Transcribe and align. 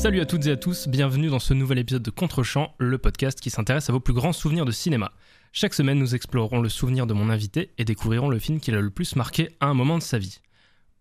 Salut 0.00 0.20
à 0.20 0.24
toutes 0.24 0.46
et 0.46 0.50
à 0.50 0.56
tous, 0.56 0.88
bienvenue 0.88 1.28
dans 1.28 1.38
ce 1.38 1.52
nouvel 1.52 1.78
épisode 1.78 2.02
de 2.02 2.10
Contrechamp, 2.10 2.72
le 2.78 2.96
podcast 2.96 3.38
qui 3.38 3.50
s'intéresse 3.50 3.90
à 3.90 3.92
vos 3.92 4.00
plus 4.00 4.14
grands 4.14 4.32
souvenirs 4.32 4.64
de 4.64 4.70
cinéma. 4.70 5.12
Chaque 5.52 5.74
semaine, 5.74 5.98
nous 5.98 6.14
explorerons 6.14 6.62
le 6.62 6.70
souvenir 6.70 7.06
de 7.06 7.12
mon 7.12 7.28
invité 7.28 7.70
et 7.76 7.84
découvrirons 7.84 8.30
le 8.30 8.38
film 8.38 8.60
qui 8.60 8.70
l'a 8.70 8.80
le 8.80 8.88
plus 8.88 9.14
marqué 9.14 9.50
à 9.60 9.66
un 9.66 9.74
moment 9.74 9.98
de 9.98 10.02
sa 10.02 10.16
vie. 10.16 10.40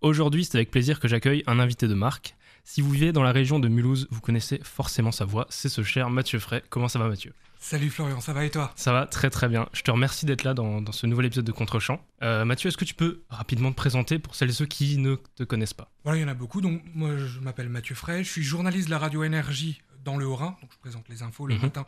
Aujourd'hui, 0.02 0.44
c'est 0.44 0.58
avec 0.58 0.70
plaisir 0.70 1.00
que 1.00 1.08
j'accueille 1.08 1.46
un 1.48 1.60
invité 1.60 1.88
de 1.88 1.94
marque. 1.94 2.36
Si 2.66 2.82
vous 2.82 2.92
vivez 2.92 3.14
dans 3.14 3.24
la 3.24 3.32
région 3.32 3.58
de 3.58 3.70
Mulhouse, 3.70 4.10
vous 4.12 4.20
connaissez 4.20 4.60
forcément 4.64 5.14
sa 5.14 5.24
voix, 5.24 5.48
c'est 5.50 5.70
ce 5.70 5.82
cher 5.82 6.10
Mathieu 6.10 6.40
Fray. 6.40 6.62
Comment 6.70 6.90
ça 6.90 7.00
va 7.00 7.08
Mathieu? 7.08 7.32
Salut 7.62 7.90
Florian, 7.90 8.22
ça 8.22 8.32
va 8.32 8.46
et 8.46 8.50
toi? 8.50 8.72
Ça 8.78 8.94
va 8.94 9.06
très 9.06 9.30
très 9.30 9.50
bien. 9.50 9.68
Je 9.74 9.82
te 9.82 9.92
remercie 9.92 10.26
d'être 10.26 10.44
là 10.46 10.54
dans, 10.54 10.82
dans, 10.82 10.94
ce 10.94 11.06
nouvel 11.06 11.26
épisode 11.26 11.44
de 11.46 11.52
Contrechamp. 11.52 12.00
Euh, 12.24 12.46
Mathieu, 12.46 12.70
est-ce 12.70 12.78
que 12.78 12.86
tu 12.86 12.94
peux 12.94 13.22
rapidement 13.30 13.70
te 13.72 13.76
présenter 13.76 14.18
pour 14.18 14.34
celles 14.34 14.50
et 14.50 14.54
ceux 14.54 14.66
qui 14.66 14.98
ne 14.98 15.16
te 15.36 15.44
connaissent 15.44 15.74
pas? 15.74 15.92
Voilà, 16.06 16.20
il 16.20 16.22
y 16.22 16.26
en 16.26 16.30
a 16.30 16.34
beaucoup. 16.34 16.62
Donc 16.62 16.82
moi, 16.96 17.18
je 17.18 17.40
m'appelle 17.40 17.68
Mathieu 17.68 17.96
Fray, 17.96 18.24
je 18.24 18.30
suis 18.32 18.44
journaliste 18.44 18.86
de 18.88 18.92
la 18.92 18.98
radio 19.00 19.24
Énergie 19.24 19.82
dans 20.06 20.16
le 20.16 20.26
Haut-Rhin. 20.26 20.56
Donc 20.62 20.72
je 20.72 20.78
présente 20.78 21.10
les 21.10 21.22
infos 21.22 21.48
le 21.48 21.56
Mhm. 21.56 21.62
matin 21.64 21.86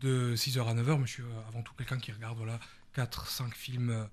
de 0.00 0.34
6h 0.34 0.66
à 0.68 0.74
9h. 0.74 0.98
Mais 0.98 1.06
je 1.06 1.12
suis 1.12 1.22
euh, 1.22 1.48
avant 1.48 1.62
tout 1.62 1.72
quelqu'un 1.78 1.98
qui 1.98 2.10
regarde 2.10 2.36
voilà, 2.36 2.58
4-5 2.96 3.54
films 3.54 3.90
euh, 3.90 4.04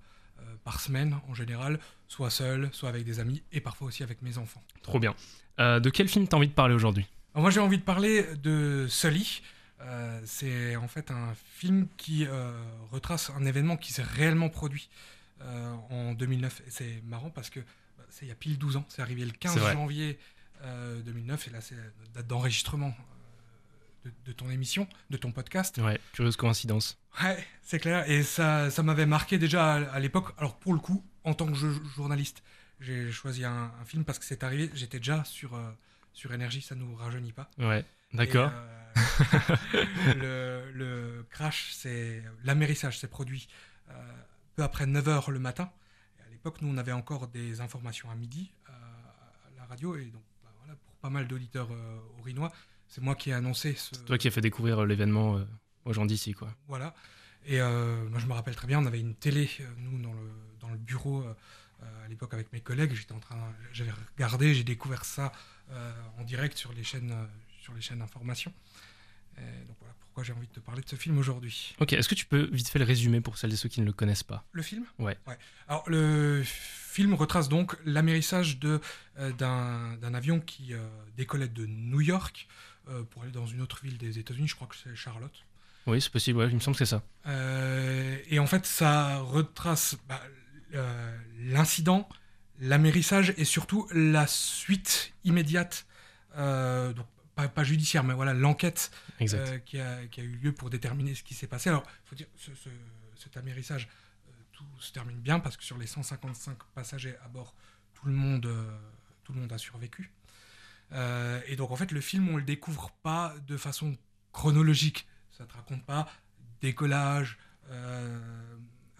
par 0.62 0.80
semaine 0.80 1.18
en 1.28 1.34
général, 1.34 1.80
soit 2.06 2.30
seul, 2.30 2.68
soit 2.72 2.88
avec 2.88 3.02
des 3.04 3.18
amis 3.18 3.42
et 3.50 3.60
parfois 3.60 3.88
aussi 3.88 4.04
avec 4.04 4.22
mes 4.22 4.38
enfants. 4.38 4.62
Trop 4.82 5.00
bien. 5.00 5.16
Euh, 5.58 5.80
de 5.80 5.90
quel 5.90 6.06
film 6.08 6.28
t'as 6.28 6.36
envie 6.36 6.48
de 6.48 6.52
parler 6.54 6.74
aujourd'hui? 6.74 7.06
Moi 7.34 7.50
j'ai 7.50 7.60
envie 7.60 7.78
de 7.78 7.82
parler 7.82 8.24
de 8.44 8.86
Sully. 8.88 9.42
Euh, 9.82 10.20
c'est 10.26 10.76
en 10.76 10.88
fait 10.88 11.10
un 11.10 11.34
film 11.54 11.86
qui 11.96 12.26
euh, 12.26 12.52
retrace 12.90 13.30
un 13.30 13.44
événement 13.46 13.76
qui 13.76 13.92
s'est 13.92 14.02
réellement 14.02 14.48
produit 14.50 14.90
euh, 15.42 15.72
en 15.90 16.12
2009. 16.14 16.62
Et 16.66 16.70
c'est 16.70 17.02
marrant 17.06 17.30
parce 17.30 17.48
que 17.50 17.60
bah, 17.60 18.04
c'est 18.10 18.26
il 18.26 18.28
y 18.28 18.32
a 18.32 18.34
pile 18.34 18.58
12 18.58 18.76
ans. 18.76 18.84
C'est 18.88 19.00
arrivé 19.02 19.24
le 19.24 19.30
15 19.32 19.54
C'est 19.54 19.60
vrai. 19.60 19.72
janvier 19.72 20.18
euh, 20.64 21.00
2009. 21.02 21.48
Et 21.48 21.50
là, 21.50 21.60
c'est 21.62 21.76
la 21.76 21.82
date 22.14 22.26
d'enregistrement 22.26 22.94
de, 24.04 24.12
de 24.26 24.32
ton 24.32 24.50
émission, 24.50 24.86
de 25.10 25.16
ton 25.16 25.32
podcast. 25.32 25.78
Ouais, 25.78 25.98
curieuse 26.12 26.36
coïncidence. 26.36 26.98
Ouais, 27.22 27.42
c'est 27.62 27.78
clair. 27.78 28.08
Et 28.10 28.22
ça, 28.22 28.70
ça 28.70 28.82
m'avait 28.82 29.06
marqué 29.06 29.38
déjà 29.38 29.74
à, 29.74 29.82
à 29.92 29.98
l'époque. 30.00 30.34
Alors 30.38 30.56
pour 30.58 30.74
le 30.74 30.78
coup, 30.80 31.02
en 31.24 31.32
tant 31.34 31.46
que 31.46 31.54
jo- 31.54 31.82
journaliste, 31.96 32.42
j'ai 32.80 33.10
choisi 33.10 33.44
un, 33.44 33.72
un 33.80 33.84
film 33.86 34.04
parce 34.04 34.18
que 34.18 34.24
c'est 34.26 34.42
arrivé. 34.44 34.70
J'étais 34.74 34.98
déjà 34.98 35.24
sur, 35.24 35.54
sur 36.12 36.32
Énergie, 36.32 36.62
ça 36.62 36.74
nous 36.74 36.94
rajeunit 36.94 37.32
pas. 37.32 37.50
Ouais, 37.58 37.84
d'accord. 38.12 38.50
Euh, 38.52 39.02
le, 40.16 40.72
le 40.72 41.26
crash, 41.30 41.72
c'est 41.72 42.22
l'amérissage 42.44 42.98
s'est 42.98 43.08
produit 43.08 43.48
euh, 43.90 43.92
peu 44.56 44.62
après 44.62 44.86
9h 44.86 45.30
le 45.30 45.38
matin. 45.38 45.70
Et 46.18 46.22
à 46.22 46.30
l'époque, 46.30 46.60
nous, 46.62 46.68
on 46.68 46.76
avait 46.78 46.92
encore 46.92 47.28
des 47.28 47.60
informations 47.60 48.10
à 48.10 48.14
midi 48.14 48.52
euh, 48.68 48.72
à 48.72 49.60
la 49.60 49.64
radio. 49.66 49.96
Et 49.96 50.06
donc, 50.06 50.22
bah, 50.42 50.50
voilà, 50.58 50.74
pour 50.74 50.94
pas 50.96 51.10
mal 51.10 51.28
d'auditeurs 51.28 51.68
orinois, 52.18 52.52
c'est 52.90 53.00
moi 53.00 53.14
qui 53.14 53.30
ai 53.30 53.32
annoncé 53.32 53.74
ce. 53.74 53.94
Toi 54.04 54.18
qui 54.18 54.26
as 54.26 54.32
fait 54.32 54.40
découvrir 54.40 54.84
l'événement 54.84 55.36
euh, 55.36 55.44
aux 55.84 55.92
gens 55.92 56.04
d'ici, 56.04 56.32
quoi. 56.32 56.52
Voilà. 56.66 56.92
Et 57.46 57.60
euh, 57.60 58.08
moi, 58.08 58.18
je 58.18 58.26
me 58.26 58.32
rappelle 58.32 58.56
très 58.56 58.66
bien, 58.66 58.80
on 58.80 58.86
avait 58.86 59.00
une 59.00 59.14
télé, 59.14 59.48
nous, 59.78 60.02
dans 60.02 60.12
le, 60.12 60.30
dans 60.58 60.68
le 60.68 60.76
bureau, 60.76 61.22
euh, 61.22 62.04
à 62.04 62.08
l'époque, 62.08 62.34
avec 62.34 62.52
mes 62.52 62.60
collègues. 62.60 62.92
J'étais 62.94 63.12
en 63.12 63.20
train, 63.20 63.38
j'avais 63.72 63.92
regardé, 64.16 64.54
j'ai 64.54 64.64
découvert 64.64 65.04
ça 65.04 65.30
en 66.18 66.24
direct 66.24 66.56
sur 66.56 66.72
les 66.72 66.84
chaînes, 66.84 67.12
euh, 67.12 67.26
sur 67.60 67.74
les 67.74 67.80
chaînes 67.80 68.00
d'information. 68.00 68.52
Donc 69.36 69.76
voilà 69.78 69.94
pourquoi 70.00 70.22
j'ai 70.22 70.34
envie 70.34 70.48
de 70.48 70.52
te 70.52 70.60
parler 70.60 70.82
de 70.82 70.88
ce 70.88 70.96
film 70.96 71.16
aujourd'hui. 71.16 71.74
Ok, 71.80 71.94
est-ce 71.94 72.08
que 72.10 72.14
tu 72.14 72.26
peux 72.26 72.50
vite 72.52 72.68
fait 72.68 72.78
le 72.78 72.84
résumer 72.84 73.22
pour 73.22 73.38
celles 73.38 73.54
et 73.54 73.56
ceux 73.56 73.70
qui 73.70 73.80
ne 73.80 73.86
le 73.86 73.92
connaissent 73.92 74.22
pas? 74.22 74.44
Le 74.52 74.60
film? 74.60 74.84
Ouais. 74.98 75.16
Alors, 75.66 75.88
le 75.88 76.42
film 76.44 77.14
retrace 77.14 77.48
donc 77.48 77.76
l'amérissage 77.86 78.58
euh, 78.64 78.78
d'un, 79.32 79.96
d'un 79.96 80.12
avion 80.12 80.40
qui 80.40 80.74
euh, 80.74 80.86
décollait 81.16 81.48
de 81.48 81.64
New 81.64 82.02
York 82.02 82.48
euh, 82.88 83.02
pour 83.04 83.22
aller 83.22 83.32
dans 83.32 83.46
une 83.46 83.62
autre 83.62 83.80
ville 83.82 83.96
des 83.96 84.18
États-Unis, 84.18 84.48
je 84.48 84.56
crois 84.56 84.66
que 84.66 84.76
c'est 84.76 84.94
Charlotte. 84.94 85.46
Oui, 85.86 86.02
c'est 86.02 86.12
possible, 86.12 86.40
ouais, 86.40 86.48
il 86.48 86.54
me 86.54 86.60
semble 86.60 86.76
que 86.76 86.84
c'est 86.84 86.90
ça. 86.90 87.02
Euh, 87.26 88.18
et 88.28 88.38
en 88.40 88.46
fait, 88.46 88.66
ça 88.66 89.20
retrace 89.20 89.96
bah, 90.06 90.20
euh, 90.74 91.18
l'incident, 91.38 92.06
l'amérissage 92.60 93.34
et 93.36 93.44
surtout 93.44 93.88
la 93.92 94.26
suite 94.26 95.12
immédiate, 95.24 95.86
euh, 96.36 96.92
donc 96.92 97.06
pas, 97.34 97.48
pas 97.48 97.64
judiciaire, 97.64 98.04
mais 98.04 98.14
voilà, 98.14 98.34
l'enquête 98.34 98.90
euh, 99.38 99.58
qui, 99.58 99.80
a, 99.80 100.06
qui 100.06 100.20
a 100.20 100.24
eu 100.24 100.36
lieu 100.36 100.52
pour 100.52 100.70
déterminer 100.70 101.14
ce 101.14 101.22
qui 101.22 101.34
s'est 101.34 101.46
passé. 101.46 101.70
Alors, 101.70 101.84
il 102.04 102.08
faut 102.08 102.16
dire, 102.16 102.26
ce, 102.36 102.54
ce- 102.54 102.68
cet 103.16 103.36
amérissage, 103.36 103.88
euh, 104.28 104.32
tout 104.52 104.64
se 104.78 104.92
termine 104.92 105.18
bien 105.18 105.40
parce 105.40 105.56
que 105.56 105.64
sur 105.64 105.78
les 105.78 105.86
155 105.86 106.56
passagers 106.74 107.16
à 107.24 107.28
bord, 107.28 107.54
tout 107.94 108.06
le 108.06 108.12
monde, 108.14 108.48
tout 109.24 109.32
le 109.32 109.40
monde 109.40 109.52
a 109.52 109.58
survécu. 109.58 110.12
Et 111.46 111.56
donc, 111.56 111.70
en 111.70 111.76
fait, 111.76 111.92
le 111.92 112.00
film, 112.00 112.28
on 112.30 112.36
le 112.36 112.42
découvre 112.42 112.90
pas 113.02 113.34
de 113.46 113.56
façon 113.56 113.96
chronologique. 114.32 115.06
Ça 115.30 115.44
te 115.44 115.52
raconte 115.54 115.84
pas 115.84 116.08
décollage, 116.62 117.38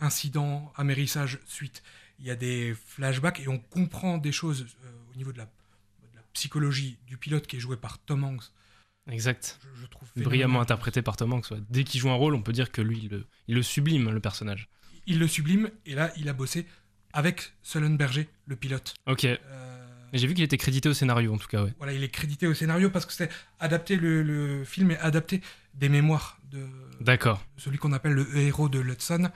incident, 0.01 0.73
amérissage, 0.77 1.39
suite. 1.47 1.83
Il 2.19 2.27
y 2.27 2.31
a 2.31 2.37
des 2.37 2.75
flashbacks 2.87 3.41
et 3.41 3.49
on 3.49 3.59
comprend 3.59 4.19
des 4.19 4.33
choses 4.33 4.67
euh, 4.85 4.91
au 5.13 5.17
niveau 5.17 5.33
de 5.33 5.39
la, 5.39 5.45
de 5.45 6.17
la 6.17 6.23
psychologie 6.35 6.99
du 7.07 7.17
pilote 7.17 7.47
qui 7.47 7.57
est 7.57 7.61
joué 7.61 7.77
par 7.77 7.99
Tom 7.99 8.25
Hanks. 8.25 8.45
Exact. 9.11 9.59
Je, 9.63 9.83
je 9.83 9.87
trouve 9.87 10.09
Brillamment 10.17 10.61
interprété 10.61 11.03
par 11.03 11.17
Tom 11.17 11.33
Hanks. 11.33 11.51
ouais. 11.51 11.59
Dès 11.71 11.85
qu'il 11.85 12.01
joue 12.01 12.11
un 12.11 12.15
rôle, 12.15 12.35
on 12.35 12.43
peut 12.43 12.53
dire 12.53 12.71
que 12.71 12.83
lui, 12.83 12.99
il 13.05 13.09
le, 13.09 13.27
il 13.49 13.55
le 13.55 13.63
sublime, 13.63 14.11
le 14.11 14.21
personnage. 14.21 14.69
Il 15.07 15.19
le 15.19 15.27
sublime 15.27 15.71
et 15.87 15.95
là, 15.95 16.13
il 16.17 16.29
a 16.29 16.33
bossé 16.33 16.67
avec 17.13 17.55
Sullenberger, 17.63 18.29
le 18.47 18.55
pilote. 18.57 18.95
Ok. 19.07 19.25
Euh, 19.25 19.87
J'ai 20.13 20.27
vu 20.27 20.35
qu'il 20.35 20.45
était 20.45 20.59
crédité 20.59 20.89
au 20.89 20.95
scénario, 20.95 21.33
en 21.35 21.39
tout 21.39 21.49
cas, 21.49 21.65
ouais. 21.65 21.75
voilà, 21.79 21.93
il 21.93 22.05
est 22.05 22.09
crédité 22.11 22.47
au 22.47 22.55
scénario 22.55 22.91
parce 22.91 23.07
que 23.07 23.13
c'est 23.13 23.31
adapté, 23.59 23.97
le, 23.97 24.23
le 24.23 24.65
film 24.65 24.91
est 24.93 24.99
adapté 24.99 25.41
des 25.75 25.89
mémoires 25.89 26.39
de 26.51 26.67
D'accord. 27.01 27.45
celui 27.57 27.79
qu'on 27.79 27.93
appelle 27.93 28.13
le 28.13 28.37
héros 28.37 28.69
de 28.69 28.79
l'Hudson, 28.79 29.25
euh, 29.25 29.29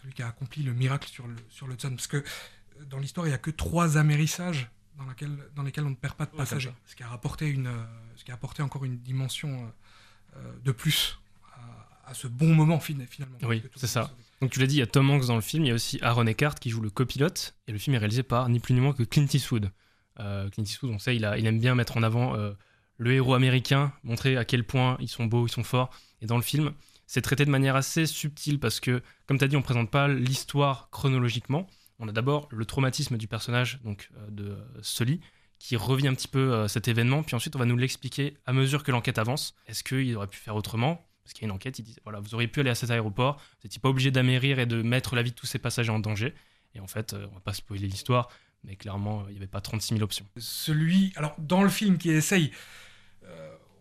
celui 0.00 0.12
qui 0.14 0.22
a 0.22 0.28
accompli 0.28 0.62
le 0.62 0.72
miracle 0.72 1.08
sur 1.08 1.26
le 1.26 1.36
sur 1.48 1.66
l'Hudson. 1.66 1.90
Parce 1.90 2.06
que 2.06 2.18
euh, 2.18 2.84
dans 2.88 2.98
l'histoire, 2.98 3.26
il 3.26 3.30
n'y 3.30 3.34
a 3.34 3.38
que 3.38 3.50
trois 3.50 3.96
amérissages 3.98 4.70
dans, 4.96 5.04
laquelle, 5.06 5.36
dans 5.56 5.62
lesquels 5.62 5.84
on 5.84 5.90
ne 5.90 5.94
perd 5.94 6.14
pas 6.14 6.26
de 6.26 6.30
passagers. 6.30 6.72
ce 6.86 6.94
qui 6.96 7.02
a 7.02 7.08
rapporté 7.08 7.48
une, 7.48 7.66
euh, 7.66 7.84
ce 8.16 8.24
qui 8.24 8.30
a 8.30 8.34
apporté 8.34 8.62
encore 8.62 8.84
une 8.84 8.98
dimension 8.98 9.64
euh, 9.64 10.36
euh, 10.36 10.52
de 10.64 10.72
plus 10.72 11.18
à, 11.54 12.10
à 12.10 12.14
ce 12.14 12.26
bon 12.28 12.54
moment 12.54 12.78
fin- 12.80 12.94
finalement. 13.08 13.38
Oui, 13.42 13.62
c'est 13.74 13.82
le 13.82 13.88
ça. 13.88 14.10
Donc 14.40 14.50
tu 14.50 14.58
l'as 14.60 14.66
dit, 14.66 14.76
il 14.76 14.78
y 14.78 14.82
a 14.82 14.86
Tom 14.86 15.10
Hanks 15.10 15.26
dans 15.26 15.34
le 15.34 15.42
film, 15.42 15.64
il 15.64 15.68
y 15.68 15.70
a 15.70 15.74
aussi 15.74 15.98
Aaron 16.02 16.26
Eckhart 16.26 16.54
qui 16.54 16.70
joue 16.70 16.80
le 16.80 16.88
copilote, 16.90 17.54
et 17.66 17.72
le 17.72 17.78
film 17.78 17.94
est 17.94 17.98
réalisé 17.98 18.22
par 18.22 18.48
ni 18.48 18.58
plus 18.58 18.72
ni 18.74 18.80
moins 18.80 18.94
que 18.94 19.02
Clint 19.02 19.26
Eastwood. 19.32 19.70
Euh, 20.18 20.48
Clint 20.48 20.64
Eastwood, 20.64 20.90
on 20.92 20.98
sait, 20.98 21.14
il, 21.16 21.24
a, 21.26 21.36
il 21.36 21.46
aime 21.46 21.58
bien 21.60 21.74
mettre 21.74 21.96
en 21.98 22.02
avant 22.02 22.34
euh, 22.36 22.52
le 22.96 23.12
héros 23.12 23.34
américain, 23.34 23.92
montrer 24.02 24.36
à 24.38 24.44
quel 24.46 24.64
point 24.64 24.96
ils 25.00 25.08
sont 25.08 25.26
beaux, 25.26 25.46
ils 25.46 25.50
sont 25.50 25.62
forts. 25.64 25.90
Et 26.22 26.26
dans 26.26 26.36
le 26.36 26.42
film, 26.42 26.72
c'est 27.10 27.22
traité 27.22 27.44
de 27.44 27.50
manière 27.50 27.74
assez 27.74 28.06
subtile 28.06 28.60
parce 28.60 28.78
que, 28.78 29.02
comme 29.26 29.36
tu 29.36 29.42
as 29.42 29.48
dit, 29.48 29.56
on 29.56 29.62
présente 29.62 29.90
pas 29.90 30.06
l'histoire 30.06 30.90
chronologiquement. 30.90 31.66
On 31.98 32.06
a 32.06 32.12
d'abord 32.12 32.46
le 32.52 32.64
traumatisme 32.64 33.16
du 33.16 33.26
personnage 33.26 33.80
donc 33.82 34.10
euh, 34.14 34.30
de 34.30 34.56
Sully 34.80 35.20
qui 35.58 35.74
revient 35.74 36.06
un 36.06 36.14
petit 36.14 36.28
peu 36.28 36.52
euh, 36.52 36.68
cet 36.68 36.86
événement, 36.86 37.24
puis 37.24 37.34
ensuite 37.34 37.56
on 37.56 37.58
va 37.58 37.64
nous 37.64 37.76
l'expliquer 37.76 38.36
à 38.46 38.52
mesure 38.52 38.84
que 38.84 38.92
l'enquête 38.92 39.18
avance. 39.18 39.56
Est-ce 39.66 39.82
qu'il 39.82 40.16
aurait 40.16 40.28
pu 40.28 40.38
faire 40.38 40.54
autrement? 40.54 41.04
Parce 41.24 41.32
qu'il 41.32 41.42
y 41.42 41.46
a 41.46 41.48
une 41.48 41.56
enquête, 41.56 41.80
il 41.80 41.82
dit 41.82 41.96
voilà, 42.04 42.20
vous 42.20 42.32
auriez 42.36 42.46
pu 42.46 42.60
aller 42.60 42.70
à 42.70 42.76
cet 42.76 42.92
aéroport, 42.92 43.38
vous 43.38 43.66
n'étiez 43.66 43.80
pas 43.80 43.88
obligé 43.88 44.12
d'amérir 44.12 44.60
et 44.60 44.66
de 44.66 44.80
mettre 44.80 45.16
la 45.16 45.22
vie 45.22 45.32
de 45.32 45.36
tous 45.36 45.46
ces 45.46 45.58
passagers 45.58 45.90
en 45.90 45.98
danger. 45.98 46.32
Et 46.76 46.80
en 46.80 46.86
fait, 46.86 47.12
euh, 47.12 47.26
on 47.32 47.34
va 47.34 47.40
pas 47.40 47.54
spoiler 47.54 47.88
l'histoire, 47.88 48.28
mais 48.62 48.76
clairement, 48.76 49.24
il 49.26 49.32
n'y 49.32 49.38
avait 49.38 49.48
pas 49.48 49.60
36 49.60 49.94
000 49.94 50.04
options. 50.04 50.26
Celui, 50.36 51.12
alors 51.16 51.34
dans 51.40 51.64
le 51.64 51.70
film 51.70 51.98
qui 51.98 52.10
essaye, 52.10 52.52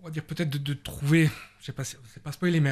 on 0.01 0.05
va 0.05 0.09
dire 0.09 0.23
peut-être 0.23 0.49
de, 0.49 0.73
trouver, 0.73 1.29
je 1.59 1.65
sais 1.65 1.73
pas, 1.73 1.83
c'est 1.83 2.23
pas 2.23 2.31
spoiler, 2.31 2.59
mais 2.59 2.71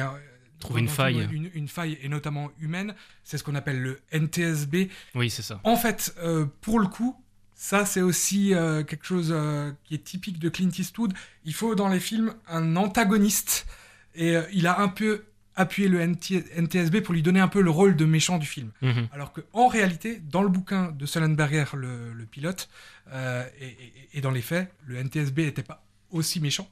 Trouver 0.60 0.80
une 0.80 0.88
faille. 0.88 1.28
une, 1.32 1.50
une 1.54 1.68
faille 1.68 1.98
et 2.02 2.08
notamment 2.08 2.50
humaine, 2.60 2.94
c'est 3.24 3.38
ce 3.38 3.44
qu'on 3.44 3.54
appelle 3.54 3.80
le 3.80 4.00
NTSB. 4.12 4.88
Oui, 5.14 5.30
c'est 5.30 5.42
ça. 5.42 5.60
En 5.64 5.76
fait, 5.76 6.14
euh, 6.18 6.46
pour 6.62 6.80
le 6.80 6.86
coup, 6.86 7.16
ça 7.54 7.84
c'est 7.84 8.00
aussi 8.02 8.54
euh, 8.54 8.82
quelque 8.84 9.04
chose 9.06 9.30
euh, 9.32 9.72
qui 9.84 9.94
est 9.94 10.04
typique 10.04 10.38
de 10.38 10.48
Clint 10.48 10.70
Eastwood. 10.76 11.12
Il 11.44 11.54
faut 11.54 11.74
dans 11.74 11.88
les 11.88 12.00
films 12.00 12.34
un 12.48 12.76
antagoniste 12.76 13.66
et 14.14 14.36
il 14.52 14.66
a 14.66 14.80
un 14.80 14.88
peu 14.88 15.24
appuyé 15.54 15.88
le 15.88 16.04
NT 16.04 16.44
NTSB 16.56 17.00
pour 17.00 17.14
lui 17.14 17.22
donner 17.22 17.40
un 17.40 17.48
peu 17.48 17.60
le 17.60 17.70
rôle 17.70 17.96
de 17.96 18.04
méchant 18.04 18.38
du 18.38 18.46
film. 18.46 18.70
Mhm. 18.80 19.08
Alors 19.12 19.32
qu'en 19.32 19.66
réalité, 19.68 20.20
dans 20.30 20.42
le 20.42 20.48
bouquin 20.48 20.92
de 20.92 21.04
Sullenberger, 21.06 21.64
le, 21.74 22.12
le 22.12 22.24
pilote, 22.26 22.68
euh, 23.12 23.44
et, 23.60 23.66
et- 23.66 23.92
et 24.14 24.20
dans 24.20 24.30
les 24.30 24.42
faits, 24.42 24.72
le 24.86 24.96
NTSB 25.02 25.38
n'était 25.46 25.62
pas 25.64 25.84
aussi 26.10 26.40
méchant. 26.40 26.68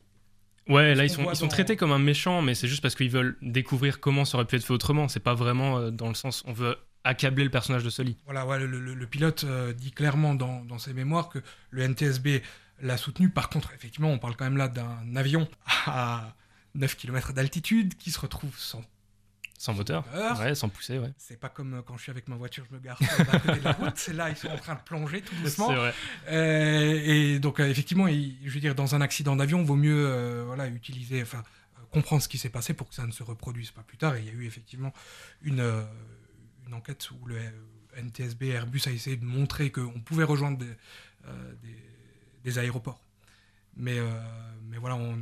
Ouais, 0.69 0.95
là, 0.95 1.05
ils 1.05 1.11
sont, 1.11 1.31
ils 1.31 1.49
traités 1.49 1.77
comme 1.77 1.93
un 1.93 1.99
méchant, 1.99 2.43
mais 2.43 2.55
c'est 2.55 2.67
juste 2.69 2.83
parce 2.83 2.95
qu'ils 2.95 3.11
veulent 3.11 3.37
découvrir 3.43 4.01
comment 4.01 4.25
ça 4.25 4.37
aurait 4.39 4.47
pu 4.47 4.57
être 4.57 4.65
fait 4.65 4.73
autrement. 4.73 5.09
C'est 5.09 5.21
pas 5.21 5.35
vraiment 5.35 5.79
euh, 5.79 5.91
dans 5.91 6.09
le 6.09 6.15
sens, 6.15 6.43
on 6.47 6.53
veut 6.53 6.77
accabler 7.05 7.45
le 7.45 7.51
personnage 7.51 7.85
de 7.85 7.91
Sully. 7.91 8.17
Voilà, 8.25 8.45
ouais, 8.47 8.59
le, 8.59 8.67
le- 8.67 8.95
le 8.95 9.07
pilote 9.07 9.45
euh, 9.45 9.73
dit 9.73 9.93
clairement 9.93 10.35
dans, 10.35 10.65
dans 10.65 10.79
ses 10.79 10.93
mémoires 10.93 11.29
que 11.29 11.39
le 11.71 11.83
NTSB 11.89 12.43
l'a 12.83 12.97
soutenu. 12.97 13.31
Par 13.31 13.49
contre, 13.49 13.73
effectivement, 13.75 14.11
on 14.11 14.19
parle 14.19 14.35
quand 14.35 14.45
même 14.45 14.57
là 14.57 14.67
d'un 14.69 15.15
avion 15.15 15.49
à 15.87 16.35
9 16.75 16.97
km 16.97 17.33
d'altitude 17.33 17.95
qui 17.97 18.11
se 18.11 18.19
retrouve 18.19 18.51
sans 18.59 18.83
Sans 19.59 19.73
moteur, 19.73 20.05
ouais, 20.39 20.55
sans 20.55 20.69
pousser, 20.69 20.99
ouais. 20.99 21.13
C'est 21.17 21.41
pas 21.41 21.49
comme 21.49 21.83
quand 21.87 21.97
je 21.97 22.03
suis 22.03 22.11
avec 22.11 22.29
ma 22.29 22.37
voiture, 22.37 22.65
je 22.69 22.75
me 22.75 22.81
gare 22.81 22.99
à 23.01 23.39
côté 23.39 23.59
de 23.59 23.65
la 23.65 23.73
route. 23.73 23.97
C'est 23.97 24.13
là, 24.13 24.29
ils 24.29 24.37
sont 24.37 24.49
en 24.49 24.59
train 24.59 24.75
de 24.75 24.81
plonger 24.81 25.23
tout 25.23 25.35
doucement. 25.37 25.73
Vrai. 25.73 25.95
et 26.29 27.39
donc, 27.39 27.61
effectivement, 27.61 28.07
je 28.07 28.51
veux 28.51 28.61
dire, 28.61 28.75
dans 28.75 28.95
un 28.95 29.01
accident 29.01 29.35
d'avion, 29.35 29.63
vaut 29.63 29.77
mieux 29.77 30.43
voilà, 30.47 30.69
utiliser, 30.69 31.23
enfin, 31.23 31.43
comprendre 31.91 32.23
ce 32.23 32.29
qui 32.29 32.39
s'est 32.39 32.51
passé 32.51 32.75
pour 32.75 32.89
que 32.89 32.95
ça 32.95 33.07
ne 33.07 33.13
se 33.13 33.23
reproduise 33.23 33.71
pas 33.71 33.83
plus 33.83 33.97
tard. 33.97 34.15
Et 34.17 34.21
il 34.21 34.27
y 34.27 34.31
a 34.31 34.33
eu 34.33 34.47
effectivement 34.47 34.93
une, 35.43 35.85
une 36.67 36.75
enquête 36.75 37.11
où 37.11 37.27
le 37.27 37.39
NTSB 37.97 38.45
Airbus 38.45 38.83
a 38.87 38.91
essayé 38.91 39.17
de 39.17 39.25
montrer 39.25 39.71
qu'on 39.71 40.01
pouvait 40.01 40.25
rejoindre 40.25 40.59
des, 40.59 41.77
des, 42.45 42.59
aéroports. 42.59 43.01
Mais, 43.77 43.99
mais 44.69 44.77
voilà, 44.77 44.97
on 44.97 45.17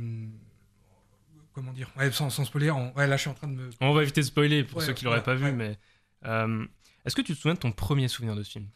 comment 1.55 1.71
dire 1.73 1.89
sans, 2.11 2.29
sans 2.29 2.45
spoiler 2.45 2.69
ouais, 2.69 3.07
là 3.07 3.15
je 3.15 3.21
suis 3.21 3.29
en 3.29 3.33
train 3.33 3.47
de 3.47 3.53
me 3.53 3.69
on 3.79 3.93
va 3.93 4.03
éviter 4.03 4.21
de 4.21 4.25
spoiler 4.25 4.63
pour 4.63 4.81
ceux 4.81 4.93
qui 4.93 5.05
l'auraient 5.05 5.23
pas 5.23 5.35
vu 5.35 5.51
mais 5.51 5.79
euh, 6.25 6.65
est-ce 7.05 7.15
que 7.15 7.21
tu 7.21 7.33
te 7.33 7.39
souviens 7.39 7.55
de 7.55 7.59
ton 7.59 7.71
premier 7.71 8.07
souvenir 8.07 8.35
de 8.35 8.43
ce 8.43 8.51
film? 8.51 8.67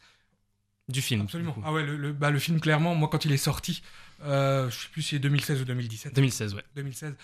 Du 0.88 1.02
film 1.02 1.20
absolument. 1.20 1.56
ah 1.62 1.72
ouais 1.72 1.84
le, 1.84 2.12
bah, 2.12 2.30
le, 2.30 2.38
film 2.40 2.58
clairement 2.58 2.96
moi 2.96 3.08
quand 3.08 3.24
il 3.24 3.32
est 3.32 3.36
sorti 3.36 3.82
euh, 4.24 4.68
je 4.70 4.76
sais 4.76 4.88
plus 4.88 5.02
si 5.02 5.10
c'est 5.10 5.18
2016 5.20 5.60
ou 5.60 5.64
2017 5.64 6.14
2016 6.14 6.54
ouais. 6.54 6.64
2016 6.74 7.14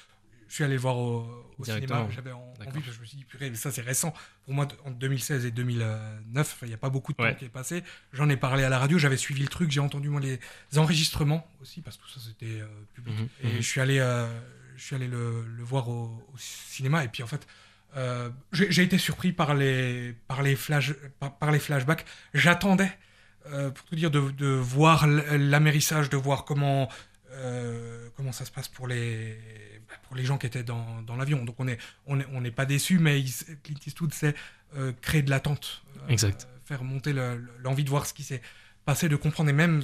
je 0.48 0.54
suis 0.54 0.64
allé 0.64 0.74
le 0.74 0.80
voir 0.80 0.96
au, 0.96 1.26
cinéma 1.64 2.06
j'avais 2.10 2.30
envie 2.30 2.56
parce 2.58 2.72
que 2.72 2.92
je 2.92 3.00
me 3.00 3.04
suis 3.04 3.16
dit 3.16 3.24
purée 3.24 3.50
mais 3.50 3.56
ça 3.56 3.72
c'est 3.72 3.82
récent. 3.82 4.12
Pour 4.44 4.54
moi 4.54 4.68
entre 4.84 4.96
2016 4.96 5.44
et 5.44 5.50
2009 5.50 6.58
il 6.62 6.68
n'y 6.68 6.74
a 6.74 6.76
pas 6.76 6.90
beaucoup 6.90 7.12
de 7.12 7.16
temps 7.16 7.34
qui 7.34 7.46
est 7.46 7.48
passé. 7.48 7.82
J'en 8.12 8.28
ai 8.28 8.36
parlé 8.36 8.62
à 8.62 8.68
la 8.68 8.78
radio 8.78 8.98
j'avais 8.98 9.16
suivi 9.16 9.42
le 9.42 9.48
truc 9.48 9.70
j'ai 9.70 9.80
entendu 9.80 10.08
moi 10.08 10.20
les 10.20 10.38
enregistrements 10.76 11.48
aussi 11.60 11.80
parce 11.80 11.96
que 11.96 12.02
tout 12.02 12.10
ça 12.10 12.20
c'était 12.20 12.60
euh, 12.60 12.66
public. 12.94 13.18
Mhm, 13.18 13.28
et 13.42 13.46
mhm. 13.48 13.56
je 13.56 13.68
suis 13.68 13.80
allé 13.80 13.98
euh, 13.98 14.28
je 14.76 14.84
suis 14.84 14.94
allé 14.94 15.08
le, 15.08 15.44
voir 15.60 15.88
au, 15.88 16.22
cinéma 16.36 17.04
et 17.04 17.08
puis 17.08 17.22
en 17.22 17.26
fait, 17.26 17.46
euh, 17.96 18.30
j'ai 18.52 18.82
été 18.82 18.98
surpris 18.98 19.32
par 19.32 19.54
les, 19.54 20.14
par 20.28 20.42
les, 20.42 20.54
flash, 20.54 20.92
par, 21.38 21.50
les 21.50 21.58
flashbacks. 21.58 22.04
J'attendais, 22.34 22.90
euh, 23.46 23.70
pour 23.70 23.84
tout 23.86 23.96
dire, 23.96 24.10
de, 24.10 24.30
de 24.30 24.46
voir 24.46 25.06
l'amérissage, 25.06 26.10
de 26.10 26.16
voir 26.16 26.44
comment, 26.44 26.88
euh, 27.32 28.08
comment 28.16 28.32
ça 28.32 28.44
se 28.44 28.50
passe 28.50 28.68
pour 28.68 28.86
les, 28.86 29.38
pour 30.06 30.16
les 30.16 30.24
gens 30.24 30.36
qui 30.36 30.46
étaient 30.46 30.62
dans, 30.62 31.02
dans 31.02 31.16
l'avion. 31.16 31.44
Donc 31.44 31.56
on 31.58 31.64
n'est 31.64 31.78
on 32.06 32.20
est, 32.20 32.26
on 32.32 32.44
est 32.44 32.50
pas 32.50 32.66
déçu, 32.66 32.98
mais 32.98 33.24
Clint 33.62 33.78
Eastwood 33.86 34.12
sait 34.12 34.34
créer 35.00 35.22
de 35.22 35.30
l'attente. 35.30 35.82
exact. 36.08 36.48
Faire 36.66 36.82
monter 36.82 37.14
l'envie 37.62 37.84
de 37.84 37.90
voir 37.90 38.06
ce 38.06 38.12
qui 38.12 38.24
s'est 38.24 38.42
passé, 38.84 39.08
de 39.08 39.16
comprendre 39.16 39.48
et 39.50 39.52
même 39.52 39.82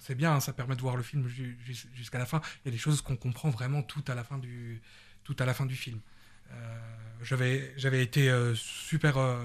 c'est 0.00 0.14
bien, 0.14 0.34
hein, 0.34 0.40
ça 0.40 0.52
permet 0.52 0.76
de 0.76 0.80
voir 0.80 0.96
le 0.96 1.02
film 1.02 1.28
jusqu'à 1.28 2.18
la 2.18 2.26
fin. 2.26 2.40
Il 2.64 2.68
y 2.68 2.68
a 2.68 2.72
des 2.72 2.78
choses 2.78 3.00
qu'on 3.00 3.16
comprend 3.16 3.50
vraiment 3.50 3.82
tout 3.82 4.04
à 4.08 4.14
la 4.14 4.24
fin 4.24 4.38
du, 4.38 4.80
tout 5.24 5.36
à 5.38 5.44
la 5.44 5.54
fin 5.54 5.66
du 5.66 5.76
film. 5.76 6.00
Euh, 6.52 6.54
j'avais, 7.22 7.72
j'avais 7.76 8.02
été 8.02 8.30
euh, 8.30 8.54
super, 8.54 9.18
euh, 9.18 9.42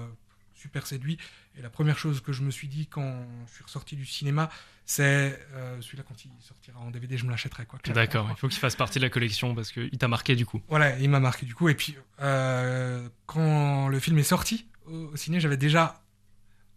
super 0.54 0.86
séduit. 0.86 1.18
Et 1.58 1.62
la 1.62 1.70
première 1.70 1.98
chose 1.98 2.20
que 2.20 2.32
je 2.32 2.42
me 2.42 2.50
suis 2.50 2.68
dit 2.68 2.86
quand 2.86 3.26
je 3.46 3.54
suis 3.54 3.64
ressorti 3.64 3.94
du 3.94 4.06
cinéma, 4.06 4.48
c'est 4.86 5.38
celui-là, 5.80 6.02
quand 6.06 6.24
il 6.24 6.30
sortira 6.40 6.80
en 6.80 6.90
DVD, 6.90 7.16
je 7.16 7.24
me 7.24 7.30
l'achèterai. 7.30 7.64
Quoi, 7.64 7.78
D'accord, 7.94 8.28
il 8.30 8.36
faut 8.36 8.48
qu'il 8.48 8.58
fasse 8.58 8.76
partie 8.76 8.98
de 8.98 9.04
la 9.04 9.10
collection 9.10 9.54
parce 9.54 9.70
qu'il 9.70 9.96
t'a 9.96 10.08
marqué 10.08 10.34
du 10.34 10.46
coup. 10.46 10.60
Voilà, 10.68 10.98
il 10.98 11.08
m'a 11.08 11.20
marqué 11.20 11.46
du 11.46 11.54
coup. 11.54 11.68
Et 11.68 11.74
puis, 11.74 11.96
quand 12.18 13.88
le 13.88 14.00
film 14.00 14.18
est 14.18 14.24
sorti 14.24 14.66
au, 14.86 15.14
ciné, 15.16 15.38
j'avais 15.38 15.56
déjà 15.56 16.02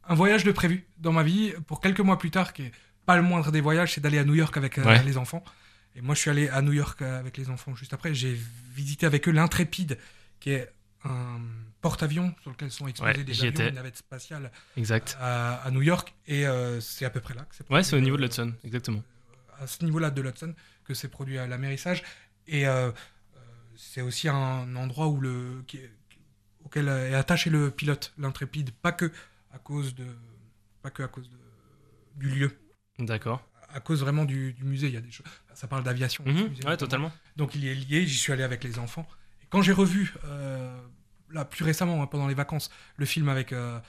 un 0.08 0.16
voyage 0.16 0.44
de 0.44 0.52
prévu 0.52 0.86
dans 1.00 1.12
ma 1.12 1.24
vie 1.24 1.54
pour 1.66 1.82
quelques 1.82 2.00
mois 2.00 2.20
plus 2.20 2.32
tard, 2.32 2.54
qui 2.54 2.64
est 2.64 2.72
pas 3.08 3.16
le 3.16 3.24
moindre 3.24 3.52
des 3.54 3.62
voyages, 3.62 3.94
c'est 3.94 4.02
d'aller 4.02 4.20
à 4.20 4.26
New 4.26 4.36
York 4.36 4.56
avec 4.58 4.78
euh, 4.78 4.98
les 5.04 5.18
enfants. 5.18 5.44
Et 5.96 6.02
moi, 6.02 6.14
je 6.14 6.20
suis 6.20 6.30
allé 6.30 6.50
à 6.50 6.62
New 6.62 6.74
York 6.74 7.02
euh, 7.02 7.20
avec 7.20 7.38
les 7.38 7.50
enfants 7.50 7.74
juste 7.74 7.94
après. 7.94 8.14
J'ai 8.14 8.38
visité 8.76 9.06
avec 9.06 9.28
eux 9.30 9.32
l'Intrépide, 9.32 9.98
qui 10.42 10.52
est 10.52 10.70
un 11.06 11.40
porte-avions 11.80 12.36
sur 12.42 12.52
lequel 12.52 12.70
sont 12.70 12.86
exposés 12.86 13.24
des 13.24 13.46
avions, 13.46 13.70
une 13.70 13.76
navette 13.76 13.96
spatiale 13.96 14.52
exact. 14.76 15.18
À, 15.22 15.70
New 15.72 15.82
York. 15.82 16.14
Et 16.28 16.46
euh, 16.46 16.82
c'est 16.82 17.06
à 17.06 17.10
peu 17.10 17.22
près 17.22 17.34
là 17.34 17.44
que 17.44 17.56
c'est 17.56 17.72
Ouais, 17.72 17.82
c'est 17.82 17.96
au 17.96 18.02
niveau 18.02 18.18
de 18.18 18.24
l'Hudson, 18.24 18.54
exactement. 18.66 19.02
À 19.58 19.68
ce 19.68 19.86
niveau-là 19.86 20.12
de 20.12 20.22
l'Hudson 20.22 20.54
que 20.84 20.94
c'est 20.94 21.08
produit 21.08 21.38
à 21.38 21.48
l'amérissage. 21.48 22.04
Et 22.46 22.66
c'est 23.78 24.02
aussi 24.02 24.28
un 24.28 24.76
endroit 24.76 25.08
où 25.08 25.22
le, 25.22 25.64
auquel 26.66 26.90
est 26.90 27.16
attaché 27.16 27.50
le 27.50 27.72
pilote, 27.72 28.14
l'Intrépide, 28.18 28.72
pas 28.72 28.92
que 28.92 29.12
à 29.54 29.60
cause 29.60 29.96
de, 29.96 30.06
pas 30.82 30.90
que 30.90 31.04
à 31.04 31.08
cause 31.08 31.30
de, 31.30 31.38
du 32.18 32.30
lieu. 32.30 32.52
D'accord. 33.00 33.42
À 33.70 33.80
cause 33.80 34.02
vraiment 34.02 34.26
du, 34.26 34.56
musée, 34.62 34.88
il 34.88 34.94
y 34.94 34.98
a 34.98 35.02
des 35.02 35.12
choses. 35.12 35.26
Ça 35.54 35.68
parle 35.68 35.84
d'aviation. 35.84 36.24
Mhm. 36.26 36.52
ouais, 36.66 36.78
totalement. 36.78 37.12
Donc 37.36 37.56
il 37.56 37.64
y 37.64 37.70
est 37.70 37.76
lié. 37.76 38.06
J'y 38.06 38.18
suis 38.18 38.32
allé 38.32 38.44
avec 38.44 38.64
les 38.64 38.80
enfants. 38.80 39.08
Et 39.44 39.46
quand 39.50 39.62
j'ai 39.62 39.74
revu, 39.74 40.14
euh, 40.26 40.80
là 41.32 41.46
plus 41.46 41.64
récemment, 41.64 42.02
hein, 42.02 42.08
pendant 42.08 42.28
les 42.28 42.34
vacances, 42.34 42.72
le 42.96 43.06
film 43.06 43.28
avec 43.28 43.52
euh, 43.52 43.80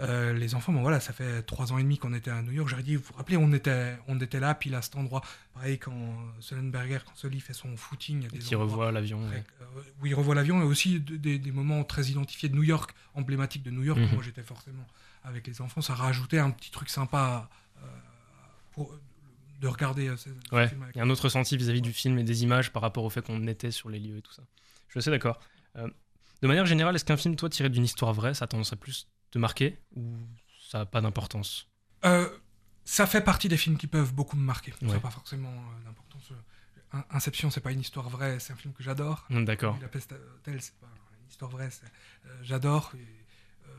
euh, 0.00 0.32
les 0.34 0.54
enfants, 0.54 0.72
bon 0.72 0.82
voilà, 0.82 1.00
ça 1.00 1.12
fait 1.12 1.42
trois 1.42 1.72
ans 1.72 1.78
et 1.78 1.82
demi 1.82 1.98
qu'on 1.98 2.12
était 2.12 2.30
à 2.30 2.42
New 2.42 2.52
York. 2.52 2.68
J'aurais 2.68 2.82
dit, 2.82 2.96
vous 2.96 3.04
vous 3.04 3.14
rappelez, 3.14 3.36
on 3.36 3.52
était, 3.52 3.96
on 4.06 4.20
était 4.20 4.38
là, 4.38 4.54
puis 4.54 4.74
à 4.74 4.82
cet 4.82 4.96
endroit, 4.96 5.22
pareil 5.54 5.78
quand 5.78 6.14
Sullenberger, 6.40 6.98
quand 7.04 7.16
Sully 7.16 7.40
fait 7.40 7.54
son 7.54 7.76
footing, 7.76 8.28
il 8.32 8.38
qui 8.38 8.54
revoit 8.54 8.92
l'avion. 8.92 9.20
oui, 10.02 10.10
il 10.10 10.14
revoit 10.14 10.34
l'avion, 10.34 10.60
et 10.60 10.64
aussi 10.64 11.00
des, 11.00 11.52
moments 11.52 11.84
très 11.84 12.04
identifiés 12.04 12.48
de 12.50 12.54
New 12.54 12.64
York, 12.64 12.94
emblématiques 13.14 13.62
de 13.62 13.70
New 13.70 13.82
York. 13.82 13.98
Mhm. 13.98 14.10
Moi, 14.12 14.22
j'étais 14.22 14.42
forcément 14.42 14.86
avec 15.24 15.46
les 15.46 15.60
enfants. 15.62 15.80
Ça 15.80 15.94
rajoutait 15.94 16.38
un 16.38 16.50
petit 16.50 16.70
truc 16.70 16.90
sympa 16.90 17.48
de 19.60 19.68
regarder 19.68 20.08
euh, 20.08 20.16
ouais, 20.50 20.70
Il 20.94 20.98
y 20.98 21.00
a 21.00 21.04
un 21.04 21.10
autre 21.10 21.24
ressenti 21.24 21.56
vis-à-vis 21.56 21.82
du 21.82 21.92
film 21.92 22.18
et 22.18 22.24
des 22.24 22.42
images 22.42 22.72
par 22.72 22.82
rapport 22.82 23.04
au 23.04 23.10
fait 23.10 23.22
qu'on 23.22 23.46
était 23.46 23.70
sur 23.70 23.88
les 23.88 24.00
lieux 24.00 24.18
et 24.18 24.22
tout 24.22 24.32
ça. 24.32 24.42
Je 24.88 24.92
suis 24.92 24.98
assez 24.98 25.10
d'accord. 25.10 25.38
Euh, 25.76 25.88
de 26.42 26.48
manière 26.48 26.66
générale, 26.66 26.94
est-ce 26.96 27.04
qu'un 27.04 27.16
film, 27.16 27.36
toi, 27.36 27.48
tiré 27.48 27.70
d'une 27.70 27.84
histoire 27.84 28.12
vraie, 28.12 28.34
ça 28.34 28.44
a 28.46 28.48
tendance 28.48 28.72
à 28.72 28.76
plus 28.76 29.08
te 29.30 29.38
marquer 29.38 29.78
ou 29.94 30.16
ça 30.68 30.78
n'a 30.78 30.86
pas 30.86 31.00
d'importance? 31.00 31.68
Euh, 32.04 32.28
Ça 32.84 33.06
fait 33.06 33.20
partie 33.20 33.48
des 33.48 33.56
films 33.56 33.78
qui 33.78 33.86
peuvent 33.86 34.12
beaucoup 34.12 34.36
me 34.36 34.42
marquer. 34.42 34.72
Ça 34.80 34.86
n'a 34.86 34.98
pas 35.00 35.10
forcément 35.10 35.54
d'importance. 35.84 36.32
Inception, 37.10 37.50
c'est 37.50 37.60
pas 37.60 37.70
une 37.72 37.80
histoire 37.80 38.08
vraie, 38.10 38.38
c'est 38.40 38.52
un 38.52 38.56
film 38.56 38.74
que 38.74 38.82
j'adore. 38.82 39.26
D'accord. 39.30 39.78
La 39.80 39.88
peste 39.88 40.14
telle, 40.42 40.60
c'est 40.60 40.74
pas 40.80 40.88
une 41.22 41.28
histoire 41.28 41.50
vraie, 41.50 41.70
j'adore. 42.42 42.92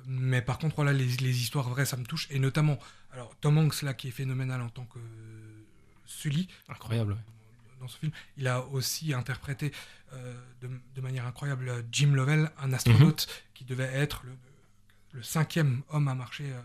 Mais 0.06 0.42
par 0.42 0.60
contre, 0.60 0.76
voilà, 0.76 0.94
les, 0.94 1.06
les, 1.06 1.42
histoires 1.42 1.70
vraies, 1.70 1.86
ça 1.86 1.98
me 1.98 2.06
touche. 2.06 2.28
Et 2.30 2.40
notamment, 2.40 2.78
alors, 3.12 3.36
Tom 3.42 3.58
Hanks, 3.58 3.82
là, 3.82 3.94
qui 3.94 4.08
est 4.08 4.12
phénoménal 4.12 4.62
en 4.62 4.70
tant 4.70 4.86
que 4.86 5.00
Sully. 6.06 6.48
Incroyable. 6.70 7.18
Dans 7.80 7.88
ce 7.88 7.98
film, 7.98 8.12
il 8.38 8.48
a 8.48 8.62
aussi 8.68 9.14
interprété 9.14 9.72
euh, 10.14 10.34
de, 10.62 11.02
manière 11.02 11.26
incroyable 11.26 11.86
Jim 11.92 12.14
Lovell, 12.14 12.50
un 12.62 12.72
astronaute 12.72 13.28
mhm. 13.28 13.52
qui 13.54 13.66
devait 13.66 13.92
être 13.94 14.24
le, 15.12 15.22
cinquième 15.22 15.84
homme 15.90 16.08
à 16.08 16.16
marcher 16.16 16.46
euh, 16.46 16.62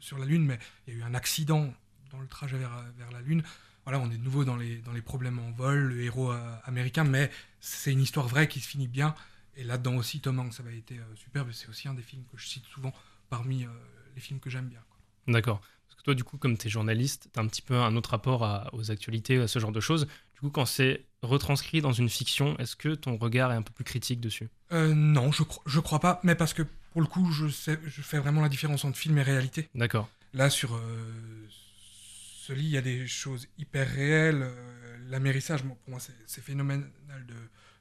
sur 0.00 0.18
la 0.18 0.24
Lune, 0.24 0.44
mais 0.44 0.58
il 0.86 0.94
y 0.94 0.96
a 0.96 1.00
eu 1.00 1.02
un 1.02 1.14
accident 1.14 1.72
dans 2.10 2.20
le 2.20 2.26
trajet 2.26 2.56
vers, 2.56 2.84
vers 2.96 3.10
la 3.10 3.20
Lune. 3.20 3.42
Voilà, 3.84 3.98
on 3.98 4.10
est 4.10 4.16
de 4.16 4.22
nouveau 4.22 4.44
dans 4.44 4.56
les, 4.56 4.78
dans 4.78 4.92
les 4.92 5.02
problèmes 5.02 5.38
en 5.38 5.50
vol, 5.52 5.78
le 5.78 6.02
héros 6.02 6.32
euh, 6.32 6.56
américain, 6.64 7.04
mais 7.04 7.30
c'est 7.60 7.92
une 7.92 8.00
histoire 8.00 8.28
vraie 8.28 8.48
qui 8.48 8.60
se 8.60 8.68
finit 8.68 8.88
bien. 8.88 9.14
Et 9.56 9.64
là-dedans 9.64 9.96
aussi, 9.96 10.20
Tom 10.20 10.38
Hanks, 10.38 10.54
ça 10.54 10.62
avait 10.62 10.78
été 10.78 10.98
superbe. 11.14 11.50
C'est 11.52 11.68
aussi 11.68 11.88
un 11.88 11.94
des 11.94 12.02
films 12.02 12.24
que 12.30 12.38
je 12.38 12.46
cite 12.46 12.64
souvent 12.66 12.92
parmi 13.28 13.66
les 14.14 14.20
films 14.20 14.40
que 14.40 14.50
j'aime 14.50 14.68
bien. 14.68 14.80
D'accord 15.28 15.62
toi, 16.02 16.14
du 16.14 16.24
coup, 16.24 16.36
comme 16.36 16.58
tu 16.58 16.66
es 16.66 16.70
journaliste, 16.70 17.28
tu 17.32 17.38
as 17.38 17.42
un 17.42 17.46
petit 17.46 17.62
peu 17.62 17.76
un 17.76 17.94
autre 17.96 18.10
rapport 18.10 18.70
aux 18.72 18.90
actualités, 18.90 19.38
à 19.38 19.48
ce 19.48 19.58
genre 19.58 19.72
de 19.72 19.80
choses. 19.80 20.06
Du 20.34 20.40
coup, 20.40 20.50
quand 20.50 20.66
c'est 20.66 21.04
retranscrit 21.22 21.80
dans 21.80 21.92
une 21.92 22.08
fiction, 22.08 22.56
est-ce 22.58 22.74
que 22.74 22.94
ton 22.94 23.16
regard 23.16 23.52
est 23.52 23.56
un 23.56 23.62
peu 23.62 23.72
plus 23.72 23.84
critique 23.84 24.20
dessus? 24.20 24.48
Euh, 24.72 24.94
Non, 24.94 25.30
je, 25.30 25.44
je 25.66 25.80
crois 25.80 26.00
pas, 26.00 26.20
mais 26.24 26.34
parce 26.34 26.54
que 26.54 26.62
pour 26.92 27.00
le 27.00 27.06
coup, 27.06 27.30
je, 27.30 27.48
sais, 27.48 27.78
je 27.86 28.02
fais 28.02 28.18
vraiment 28.18 28.42
la 28.42 28.48
différence 28.48 28.84
entre 28.84 28.98
film 28.98 29.16
et 29.18 29.22
réalité. 29.22 29.68
D'accord. 29.74 30.08
Là, 30.34 30.50
sur 30.50 30.74
euh, 30.74 31.48
ce 32.40 32.52
lit, 32.52 32.64
il 32.64 32.70
y 32.70 32.76
a 32.76 32.82
des 32.82 33.06
choses 33.06 33.46
hyper 33.58 33.88
réelles. 33.88 34.42
Euh, 34.42 34.96
l'amérissage, 35.08 35.62
pour 35.62 35.76
moi, 35.86 36.00
c'est 36.26 36.42
phénoménal 36.42 36.90
de, 37.28 37.34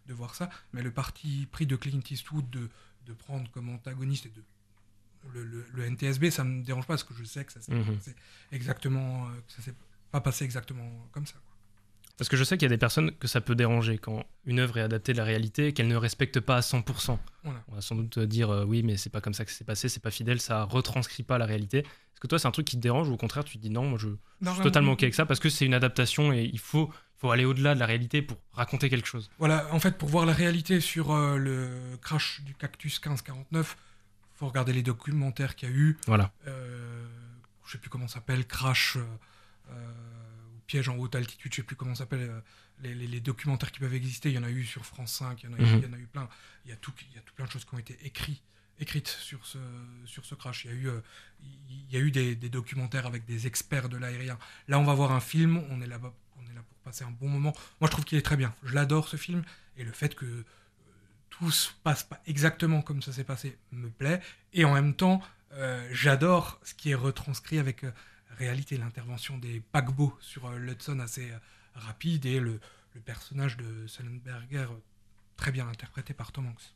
de, 0.08 0.14
voir 0.14 0.36
ça, 0.36 0.50
mais 0.74 0.82
le 0.82 0.92
parti 0.92 1.48
pris 1.52 1.66
de 1.66 1.76
Clint 1.76 2.02
Eastwood 2.10 2.50
de, 2.50 2.70
de 3.06 3.14
prendre 3.14 3.50
comme 3.52 3.70
antagoniste 3.70 4.26
et 4.26 4.30
de 4.30 4.44
le, 5.34 5.86
NTSB, 5.90 6.30
ça 6.30 6.44
me 6.44 6.64
dérange 6.64 6.86
pas 6.86 6.94
parce 6.94 7.04
que 7.04 7.14
je 7.14 7.24
sais 7.24 7.46
que 7.46 7.52
ça 7.52 7.62
s'est 7.62 7.74
mhm. 7.74 7.98
exactement, 8.52 9.28
euh, 9.28 9.32
ça 9.48 9.62
s'est 9.62 9.76
pas 10.12 10.22
passé 10.22 10.46
exactement 10.46 11.08
comme 11.12 11.26
ça. 11.26 11.36
Parce 12.18 12.30
que 12.30 12.38
je 12.38 12.44
sais 12.44 12.58
qu'il 12.58 12.66
y 12.66 12.72
a 12.72 12.76
des 12.76 12.78
personnes 12.78 13.12
que 13.14 13.28
ça 13.28 13.42
peut 13.42 13.56
déranger 13.56 13.98
quand 13.98 14.24
une 14.46 14.60
œuvre 14.60 14.78
est 14.78 14.82
adaptée 14.82 15.14
de 15.14 15.18
la 15.18 15.24
réalité 15.24 15.74
qu'elle 15.74 15.88
ne 15.88 15.96
respecte 15.96 16.40
pas 16.40 16.58
à 16.58 16.60
100%. 16.60 17.18
On 17.46 17.52
va 17.74 17.82
sans 17.82 17.96
doute 17.96 18.20
dire 18.20 18.52
euh, 18.52 18.64
oui, 18.64 18.84
mais 18.84 18.98
c'est 18.98 19.10
pas 19.10 19.22
comme 19.22 19.34
ça 19.34 19.44
que 19.46 19.52
c'est 19.52 19.64
passé, 19.64 19.90
c'est 19.90 20.02
pas 20.02 20.12
fidèle, 20.12 20.40
ça 20.40 20.64
retranscrit 20.64 21.24
pas 21.24 21.38
la 21.38 21.46
réalité. 21.46 21.80
Est-ce 21.80 22.20
que 22.20 22.28
toi, 22.28 22.38
c'est 22.38 22.48
un 22.48 22.52
truc 22.52 22.68
qui 22.68 22.76
te 22.76 22.82
dérange 22.82 23.10
ou 23.10 23.14
au 23.14 23.18
contraire, 23.18 23.44
tu 23.44 23.58
te 23.58 23.62
dis 23.62 23.72
non, 23.72 23.88
moi 23.88 23.98
je, 23.98 24.10
suis 24.54 24.62
totalement 24.62 24.92
OK 24.92 25.04
avec 25.04 25.16
ça 25.16 25.26
parce 25.26 25.40
que 25.40 25.50
c'est 25.50 25.66
une 25.66 25.74
adaptation 25.74 26.32
et 26.32 26.44
il 26.44 26.60
faut, 26.60 26.92
faut 27.22 27.30
aller 27.32 27.46
au-delà 27.46 27.76
de 27.76 27.80
la 27.80 27.86
réalité 27.86 28.24
pour 28.24 28.38
raconter 28.52 28.90
quelque 28.90 29.08
chose 29.08 29.30
Voilà, 29.38 29.72
en 29.72 29.80
fait, 29.80 29.96
pour 29.98 30.10
voir 30.10 30.26
la 30.26 30.34
réalité 30.34 30.82
sur 30.82 31.12
euh, 31.12 31.38
le 31.38 31.70
crash 32.02 32.42
du 32.42 32.56
Cactus 32.56 32.94
1549, 33.00 33.78
faut 34.36 34.48
regarder 34.48 34.74
les 34.74 34.82
documentaires 34.82 35.56
qu'il 35.56 35.70
y 35.70 35.72
a 35.72 35.76
eu. 35.76 35.98
Voilà. 36.08 36.34
Euh, 36.48 37.06
je 37.64 37.74
sais 37.74 37.78
plus 37.78 37.92
comment 37.92 38.08
ça 38.08 38.16
s'appelle, 38.16 38.48
Crash, 38.48 38.98
euh, 38.98 39.74
piège 40.66 40.90
en 40.90 40.98
haute 40.98 41.16
altitude, 41.16 41.52
je 41.52 41.58
sais 41.58 41.64
plus 41.64 41.76
comment 41.76 41.94
ça 41.94 42.00
s'appelle, 42.06 42.22
euh, 42.22 42.40
les, 42.82 42.96
les- 42.96 43.06
les 43.08 43.20
documentaires 43.20 43.72
qui 43.72 43.80
peuvent 43.80 43.94
exister, 43.94 44.30
il 44.30 44.36
y 44.36 44.40
en 44.40 44.44
a 44.44 44.50
eu 44.50 44.66
sur 44.66 44.84
France 44.84 45.14
5, 45.14 45.44
il 45.44 45.50
y 45.50 45.54
en 45.54 45.58
a, 45.58 45.60
eu- 45.60 45.62
Mhm. 45.66 45.78
il 45.78 45.84
y 45.84 45.90
en 45.90 45.94
a 45.94 46.00
eu 46.00 46.08
plein. 46.08 46.28
Il 46.66 46.70
y 46.72 46.74
a 46.74 46.78
tout, 46.78 46.92
il 47.12 47.16
y 47.16 47.20
a 47.20 47.22
tout 47.22 47.34
plein 47.36 47.46
de 47.46 47.52
choses 47.52 47.66
qui 47.66 47.76
ont 47.76 47.80
été 47.80 47.98
écrites, 48.04 49.08
sur 49.08 49.46
ce, 49.46 49.60
sur 50.06 50.26
ce 50.26 50.34
crash. 50.34 50.66
Il 50.66 50.72
y 50.72 50.74
a 50.74 50.78
eu, 50.78 50.88
euh, 50.90 51.02
il 51.70 51.92
y 51.92 51.98
a 51.98 52.00
eu 52.00 52.10
des, 52.10 52.36
des 52.36 52.50
documentaires 52.50 53.06
avec 53.06 53.26
des 53.26 53.46
experts 53.46 53.90
de 53.90 53.98
l'aérien. 53.98 54.40
Là, 54.68 54.80
on 54.80 54.84
va 54.84 54.96
voir 54.96 55.12
un 55.12 55.20
film, 55.20 55.64
on 55.70 55.82
est 55.82 55.88
là 55.88 56.00
on 56.42 56.52
est 56.52 56.56
là 56.56 56.62
pour 56.68 56.78
passer 56.80 57.04
un 57.04 57.12
bon 57.12 57.30
moment. 57.30 57.54
Moi, 57.80 57.88
je 57.88 57.92
trouve 57.92 58.06
qu'il 58.06 58.18
est 58.18 58.22
très 58.24 58.38
bien. 58.38 58.54
Je 58.64 58.74
l'adore 58.76 59.08
ce 59.08 59.18
film 59.18 59.44
et 59.78 59.84
le 59.84 59.92
fait 59.92 60.16
que 60.16 60.26
euh, 60.26 60.44
tout 61.30 61.52
se 61.52 61.70
passe 61.84 62.04
pas 62.04 62.22
exactement 62.28 62.82
comme 62.82 63.02
ça 63.02 63.12
s'est 63.14 63.24
passé 63.24 63.58
me 63.72 63.90
plaît. 63.90 64.22
Et 64.54 64.66
en 64.66 64.74
même 64.74 64.94
temps, 64.96 65.22
euh, 65.54 65.88
j'adore 65.92 66.60
ce 66.64 66.74
qui 66.74 66.92
est 66.92 66.96
retranscrit 66.96 67.60
avec 67.60 67.84
euh, 67.84 67.92
réalité, 68.38 68.78
l'intervention 68.78 69.38
des 69.38 69.62
paquebots 69.72 70.18
sur 70.22 70.50
l'Hudson 70.52 71.00
assez 71.00 71.32
rapide 71.76 72.26
et 72.26 72.40
le, 72.40 72.60
le 72.96 73.02
personnage 73.02 73.58
de 73.58 73.86
Sullenberger 73.88 74.68
très 75.38 75.52
bien 75.52 75.68
interprété 75.68 76.14
par 76.14 76.32
Tom 76.32 76.48
Hanks. 76.48 76.74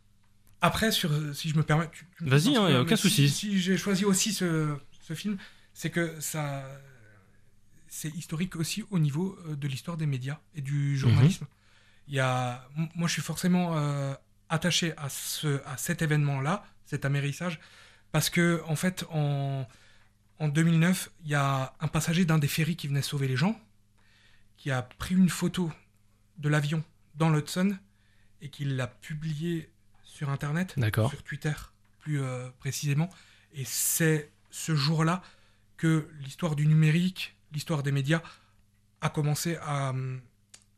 Après, 0.61 0.91
sur, 0.91 1.11
si 1.35 1.49
je 1.49 1.57
me 1.57 1.63
permets, 1.63 1.89
Vas-y, 2.21 2.53
coupe, 2.53 2.57
hein, 2.57 2.69
y 2.69 2.71
a 2.71 2.75
mais 2.75 2.77
aucun 2.77 2.95
si- 2.95 3.01
souci. 3.03 3.29
Si, 3.29 3.59
j'ai 3.61 3.77
choisi 3.77 4.05
aussi 4.05 4.33
ce, 4.33 4.75
ce 5.01 5.13
film, 5.13 5.37
c'est 5.73 5.89
que 5.89 6.19
ça, 6.19 6.65
c'est 7.87 8.09
historique 8.09 8.55
aussi 8.55 8.83
au 8.91 8.99
niveau 8.99 9.37
euh, 9.47 9.55
de 9.55 9.67
l'histoire 9.67 9.97
des 9.97 10.05
médias 10.05 10.39
et 10.55 10.61
du 10.61 10.97
journalisme. 10.97 11.45
Il 12.07 12.13
y 12.13 12.19
a, 12.19 12.67
moi, 12.95 13.07
je 13.07 13.13
suis 13.13 13.21
forcément 13.21 13.77
euh, 13.77 14.13
attaché 14.49 14.93
à, 14.97 15.09
ce, 15.09 15.61
à 15.65 15.77
cet 15.77 16.01
événement-là, 16.01 16.63
cet 16.85 17.03
amérissage, 17.05 17.59
parce 18.11 18.29
que 18.29 18.61
en 18.67 18.75
fait, 18.75 19.05
en, 19.09 19.67
en 20.39 20.47
2009, 20.47 21.11
il 21.23 21.31
y 21.31 21.35
a 21.35 21.73
un 21.79 21.87
passager 21.87 22.25
d'un 22.25 22.37
des 22.37 22.47
ferries 22.47 22.75
qui 22.75 22.87
venait 22.87 23.01
sauver 23.01 23.27
les 23.27 23.35
gens, 23.35 23.59
qui 24.57 24.71
a 24.71 24.81
pris 24.83 25.15
une 25.15 25.29
photo 25.29 25.71
de 26.37 26.49
l'avion 26.49 26.83
dans 27.15 27.29
l'Hudson 27.29 27.77
et 28.41 28.49
qui 28.49 28.65
l'a 28.65 28.87
publiée 28.87 29.69
sur 30.03 30.29
Internet, 30.29 30.75
sur 31.09 31.23
Twitter 31.23 31.53
plus 31.99 32.21
euh, 32.21 32.49
précisément. 32.59 33.09
Et 33.53 33.65
c'est 33.65 34.29
ce 34.51 34.75
jour-là 34.75 35.23
que 35.77 36.07
l'histoire 36.21 36.55
du 36.55 36.67
numérique, 36.67 37.35
l'histoire 37.55 37.81
des 37.81 37.91
médias, 37.91 38.21
a 39.01 39.09
commencé 39.09 39.57
à, 39.61 39.93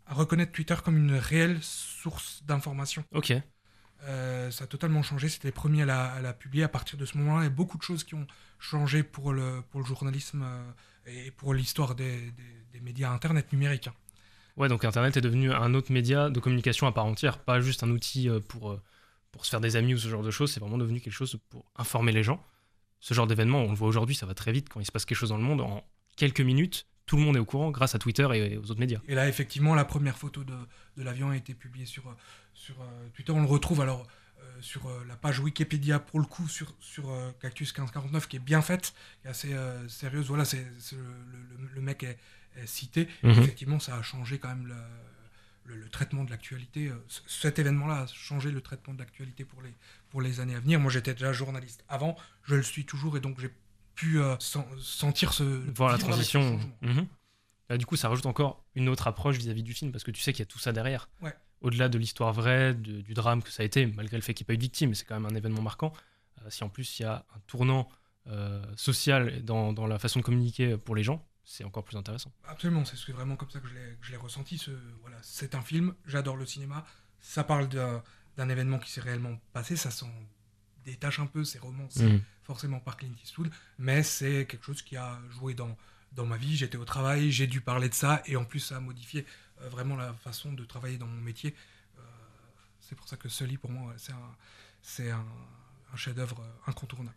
à 0.05 0.13
reconnaître 0.13 0.51
Twitter 0.53 0.75
comme 0.83 0.97
une 0.97 1.15
réelle 1.15 1.59
source 1.61 2.43
d'information. 2.45 3.03
Ok. 3.13 3.33
Euh, 4.03 4.51
ça 4.51 4.65
a 4.65 4.67
totalement 4.67 5.01
changé. 5.01 5.27
C'était 5.27 5.47
les 5.49 5.51
premiers 5.51 5.81
à 5.83 5.85
la, 5.85 6.05
à 6.13 6.21
la 6.21 6.33
publier. 6.33 6.63
À 6.63 6.69
partir 6.69 6.97
de 6.97 7.05
ce 7.05 7.17
moment-là, 7.17 7.41
il 7.41 7.45
y 7.45 7.47
a 7.47 7.49
beaucoup 7.49 7.77
de 7.77 7.83
choses 7.83 8.03
qui 8.03 8.15
ont 8.15 8.27
changé 8.59 9.03
pour 9.03 9.33
le, 9.33 9.61
pour 9.69 9.81
le 9.81 9.85
journalisme 9.85 10.43
euh, 10.43 10.71
et 11.07 11.31
pour 11.31 11.53
l'histoire 11.53 11.95
des, 11.95 12.31
des- 12.31 12.43
des 12.73 12.79
médias 12.79 13.11
Internet 13.11 13.51
numériques. 13.53 13.89
Ouais, 14.55 14.67
donc 14.67 14.85
Internet 14.85 15.17
est 15.17 15.21
devenu 15.21 15.51
un 15.51 15.73
autre 15.73 15.91
média 15.91 16.29
de 16.29 16.39
communication 16.39 16.85
à 16.87 16.91
part 16.91 17.05
entière, 17.05 17.39
pas 17.39 17.59
juste 17.59 17.83
un 17.83 17.89
outil 17.89 18.29
euh, 18.29 18.39
pour, 18.39 18.79
pour 19.31 19.45
se 19.45 19.49
faire 19.49 19.61
des 19.61 19.75
amis 19.75 19.93
ou 19.93 19.97
ce 19.97 20.09
genre 20.09 20.23
de 20.23 20.31
choses, 20.31 20.51
c'est 20.51 20.59
vraiment 20.59 20.77
devenu 20.77 20.99
quelque 20.99 21.13
chose 21.13 21.39
pour 21.49 21.65
informer 21.75 22.11
les 22.11 22.23
gens. 22.23 22.43
Ce 22.99 23.13
genre 23.13 23.27
d'événement, 23.27 23.61
on 23.61 23.69
le 23.69 23.75
voit 23.75 23.87
aujourd'hui, 23.87 24.15
ça 24.15 24.25
va 24.25 24.33
très 24.33 24.51
vite. 24.51 24.69
Quand 24.69 24.79
il 24.79 24.85
se 24.85 24.91
passe 24.91 25.05
quelque 25.05 25.17
chose 25.17 25.29
dans 25.29 25.37
le 25.37 25.43
monde, 25.43 25.61
en 25.61 25.83
quelques 26.17 26.41
minutes, 26.41 26.85
tout 27.05 27.15
le 27.15 27.21
monde 27.23 27.37
est 27.37 27.39
au 27.39 27.45
courant 27.45 27.71
grâce 27.71 27.95
à 27.95 27.99
Twitter 27.99 28.27
et 28.33 28.57
aux 28.57 28.69
autres 28.69 28.79
médias. 28.81 28.99
Et 29.07 29.15
là, 29.15 29.29
effectivement, 29.29 29.73
la 29.75 29.85
première 29.85 30.17
photo 30.17 30.43
de, 30.43 30.53
de 30.97 31.03
l'avion 31.03 31.29
a 31.29 31.37
été 31.37 31.53
publiée 31.53 31.85
sur, 31.85 32.05
euh, 32.09 32.13
sur 32.53 32.75
euh, 32.81 32.85
Twitter. 33.13 33.31
On 33.31 33.39
le 33.39 33.47
retrouve 33.47 33.79
alors 33.79 34.05
euh, 34.41 34.43
sur 34.59 34.87
euh, 34.87 35.05
la 35.07 35.15
page 35.15 35.39
Wikipédia, 35.39 35.99
pour 35.99 36.19
le 36.19 36.25
coup, 36.25 36.49
sur, 36.49 36.73
sur 36.81 37.05
Cactus 37.39 37.69
1549, 37.69 38.27
qui 38.27 38.35
est 38.35 38.39
bien 38.39 38.61
faite, 38.61 38.93
qui 39.21 39.27
est 39.27 39.29
assez 39.29 39.55
sérieuse. 39.87 40.27
Voilà, 40.27 40.43
c'est, 40.43 40.65
le, 40.91 40.97
le- 40.97 41.69
le 41.75 41.81
mec 41.81 42.03
est, 42.03 42.17
est 42.57 42.67
cité. 42.67 43.07
Mhm. 43.23 43.31
Effectivement, 43.31 43.79
ça 43.79 43.95
a 43.95 44.01
changé 44.01 44.37
quand 44.37 44.49
même 44.49 44.67
le, 44.67 45.75
le- 45.75 45.89
traitement 45.89 46.25
de 46.25 46.29
l'actualité. 46.31 46.91
Cet 47.27 47.57
événement-là 47.59 48.01
a 48.01 48.07
changé 48.07 48.51
le 48.51 48.59
traitement 48.59 48.93
de 48.93 48.99
l'actualité 48.99 49.45
pour 49.45 49.61
les, 49.61 49.73
pour 50.09 50.21
les 50.21 50.39
années 50.41 50.55
à 50.55 50.59
venir. 50.59 50.79
Moi, 50.79 50.91
j'étais 50.91 51.13
déjà 51.13 51.31
journaliste 51.31 51.85
avant, 51.87 52.17
je 52.43 52.55
le 52.55 52.63
suis 52.63 52.83
toujours, 52.85 53.15
et 53.15 53.21
donc 53.21 53.39
j'ai 53.39 53.49
pu 53.97 54.19
euh, 54.21 54.35
sen- 54.39 54.65
sentir 54.79 55.33
ce... 55.33 55.43
Voir 55.43 55.91
la 55.91 55.97
transition. 55.97 56.59
Mhm. 56.81 57.05
Là, 57.69 57.77
du 57.77 57.85
coup, 57.85 57.97
ça 57.97 58.07
rajoute 58.07 58.25
encore 58.25 58.63
une 58.75 58.87
autre 58.87 59.07
approche 59.07 59.35
vis-à-vis 59.37 59.63
du 59.63 59.73
film, 59.73 59.91
parce 59.91 60.05
que 60.05 60.11
tu 60.11 60.21
sais 60.21 60.31
qu'il 60.31 60.39
y 60.39 60.43
a 60.43 60.45
tout 60.45 60.59
ça 60.59 60.71
derrière. 60.71 61.09
Ouais. 61.21 61.33
Au-delà 61.61 61.89
de 61.89 61.97
l'histoire 61.97 62.31
vraie, 62.31 62.73
de- 62.73 63.01
du 63.01 63.13
drame 63.13 63.41
que 63.43 63.49
ça 63.51 63.63
a 63.63 63.65
été, 63.65 63.85
malgré 63.87 64.15
le 64.15 64.21
fait 64.23 64.33
qu'il 64.33 64.43
n'y 64.43 64.45
ait 64.45 64.51
pas 64.51 64.53
eu 64.53 64.57
de 64.57 64.61
victime, 64.61 64.93
c'est 64.95 65.03
quand 65.05 65.19
même 65.19 65.25
un 65.31 65.35
événement 65.35 65.61
marquant. 65.61 65.91
Euh, 66.41 66.49
si 66.49 66.63
en 66.63 66.69
plus 66.69 66.99
il 66.99 67.03
y 67.03 67.05
a 67.05 67.25
un 67.35 67.39
tournant 67.47 67.89
euh, 68.27 68.63
social 68.75 69.43
dans, 69.43 69.73
dans 69.73 69.87
la 69.87 69.97
façon 69.99 70.19
de 70.19 70.23
communiquer 70.25 70.77
pour 70.77 70.95
les 70.95 71.03
gens, 71.03 71.25
c'est 71.43 71.63
encore 71.63 71.83
plus 71.83 71.97
intéressant. 71.97 72.31
Absolument, 72.47 72.83
c'est 72.85 73.11
vraiment 73.11 73.35
comme 73.35 73.49
ça 73.49 73.59
que 73.59 73.67
je 73.67 74.11
l'ai- 74.11 74.17
ressenti. 74.17 74.57
Ce, 74.57 74.71
voilà, 75.01 75.17
c'est 75.21 75.55
un 75.55 75.61
film, 75.61 75.93
j'adore 76.05 76.35
le 76.37 76.45
cinéma. 76.45 76.85
Ça 77.19 77.43
parle 77.43 77.67
d'un 77.69 78.03
d'un 78.37 78.49
événement 78.49 78.77
qui 78.77 78.91
s'est 78.91 79.01
réellement 79.01 79.35
passé, 79.51 79.75
ça 79.75 79.89
s'en 79.89 80.11
détache 80.91 81.19
un 81.19 81.25
peu, 81.27 81.43
c'est 81.43 81.59
romancé 81.59 82.03
Mhm. 82.03 82.21
forcément 82.43 82.79
par 82.79 82.97
Clint 82.97 83.11
Eastwood, 83.23 83.51
mais 83.77 84.03
c'est 84.03 84.45
quelque 84.47 84.65
chose 84.65 84.81
qui 84.81 84.95
a 84.97 85.19
joué 85.31 85.53
dans, 85.53 85.75
dans 86.13 86.25
ma 86.25 86.37
vie. 86.37 86.55
J'étais 86.55 86.77
au 86.77 86.85
travail, 86.85 87.31
j'ai 87.31 87.47
dû 87.47 87.61
parler 87.61 87.89
de 87.89 87.93
ça, 87.93 88.21
et 88.25 88.35
en 88.35 88.45
plus 88.45 88.59
ça 88.59 88.77
a 88.77 88.79
modifié 88.79 89.25
euh, 89.61 89.69
vraiment 89.69 89.95
la 89.95 90.13
façon 90.13 90.53
de 90.53 90.63
travailler 90.65 90.97
dans 90.97 91.07
mon 91.07 91.21
métier. 91.21 91.55
Euh, 91.97 92.01
c'est 92.79 92.95
pour 92.95 93.07
ça 93.07 93.17
que 93.17 93.29
Sully, 93.29 93.57
pour 93.57 93.69
moi, 93.71 93.93
c'est 93.97 94.13
un, 94.13 94.35
c'est 94.81 95.11
un, 95.11 95.25
un 95.93 95.97
chef-d'œuvre 95.97 96.39
euh, 96.41 96.69
incontournable. 96.71 97.15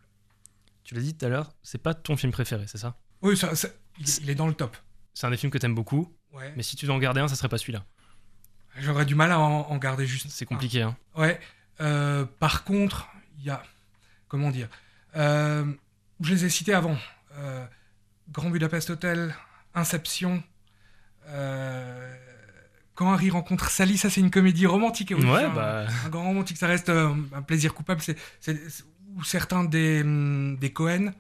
Tu 0.85 0.95
l'as 0.95 1.03
dit 1.03 1.15
tout 1.15 1.25
à 1.27 1.29
l'heure, 1.29 1.53
c'est 1.63 1.79
pas 1.83 1.95
ton 1.95 2.17
film 2.17 2.33
préféré, 2.33 2.67
c'est 2.67 2.79
ça? 2.79 2.97
Oui, 3.23 3.37
ça, 3.37 3.55
ça- 3.55 3.69
il, 3.99 4.09
est- 4.09 4.21
il 4.23 4.31
est 4.31 4.35
dans 4.35 4.49
le 4.49 4.55
top. 4.55 4.77
C'est 5.15 5.27
un 5.27 5.31
des 5.31 5.37
films 5.37 5.53
que 5.53 5.59
t'aimes 5.59 5.75
beaucoup, 5.75 6.13
Ouais. 6.33 6.53
mais 6.57 6.63
si 6.63 6.75
tu 6.77 6.87
dois 6.87 6.95
en 6.95 6.99
garder 6.99 7.21
un, 7.21 7.29
ça 7.29 7.37
serait 7.37 7.49
pas 7.49 7.59
celui-là. 7.59 7.85
J'aurais 8.79 9.05
du 9.05 9.15
mal 9.15 9.31
à 9.33 9.39
en, 9.39 9.63
en 9.71 9.77
garder 9.79 10.07
juste. 10.07 10.29
C'est 10.31 10.45
un. 10.45 10.49
compliqué, 10.49 10.83
hein. 10.83 10.97
Ouais. 11.17 11.39
euh, 11.81 12.25
par 12.39 12.65
contre, 12.65 13.09
il 13.39 13.45
y 13.45 13.51
a. 13.51 13.63
Comment 14.29 14.51
dire 14.51 14.69
euh, 15.17 15.65
Je 16.21 16.35
les 16.35 16.45
ai 16.45 16.49
cités 16.49 16.75
avant. 16.75 16.97
Euh, 17.37 17.65
Grand 18.31 18.51
Budapest 18.51 18.91
Hotel, 18.91 19.35
Inception. 19.75 20.43
euh, 21.29 22.17
Quand 22.95 23.13
Harry 23.13 23.31
rencontre 23.31 23.71
Sally, 23.71 23.97
ça 23.99 24.11
c'est 24.11 24.21
une 24.21 24.31
comédie 24.31 24.67
romantique. 24.67 25.11
et 25.11 25.15
Ouais, 25.15 25.45
un, 25.45 25.55
bah. 25.55 25.87
un 26.05 26.09
grand 26.09 26.25
romantique, 26.25 26.57
ça 26.57 26.67
reste 26.67 26.91
un 26.91 27.43
plaisir 27.43 27.75
coupable. 27.75 28.01
C'est, 28.03 28.17
ou 29.17 29.25
certains 29.25 29.65
des, 29.65 30.03
hum, 30.03 30.57
des 30.59 30.73
Cohen, 30.73 31.13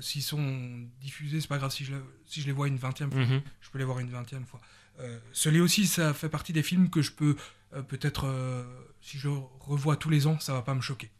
s'ils 0.00 0.22
sont 0.22 0.86
diffusés, 1.00 1.40
c'est 1.40 1.48
pas 1.48 1.58
grave 1.58 1.70
si 1.70 1.84
je, 1.84 1.94
si 2.26 2.40
je 2.40 2.46
les 2.46 2.52
vois 2.52 2.68
une 2.68 2.76
vingtième 2.76 3.10
fois 3.10 3.20
mhm. 3.20 3.40
je 3.60 3.70
peux 3.70 3.78
les 3.78 3.84
voir 3.84 3.98
une 3.98 4.10
vingtième 4.10 4.44
fois. 4.46 4.60
Euh, 5.02 5.18
Sully 5.32 5.60
aussi, 5.60 5.86
ça 5.86 6.12
fait 6.14 6.28
partie 6.28 6.52
des 6.52 6.62
films 6.62 6.90
que 6.90 7.02
je 7.02 7.12
peux 7.12 7.36
euh, 7.74 7.82
peut-être, 7.82 8.26
euh, 8.26 8.64
si 9.00 9.18
je 9.18 9.28
revois 9.60 9.96
tous 9.96 10.10
les 10.10 10.26
ans, 10.26 10.38
ça 10.40 10.52
va 10.52 10.62
pas 10.62 10.74
me 10.74 10.80
choquer. 10.80 11.10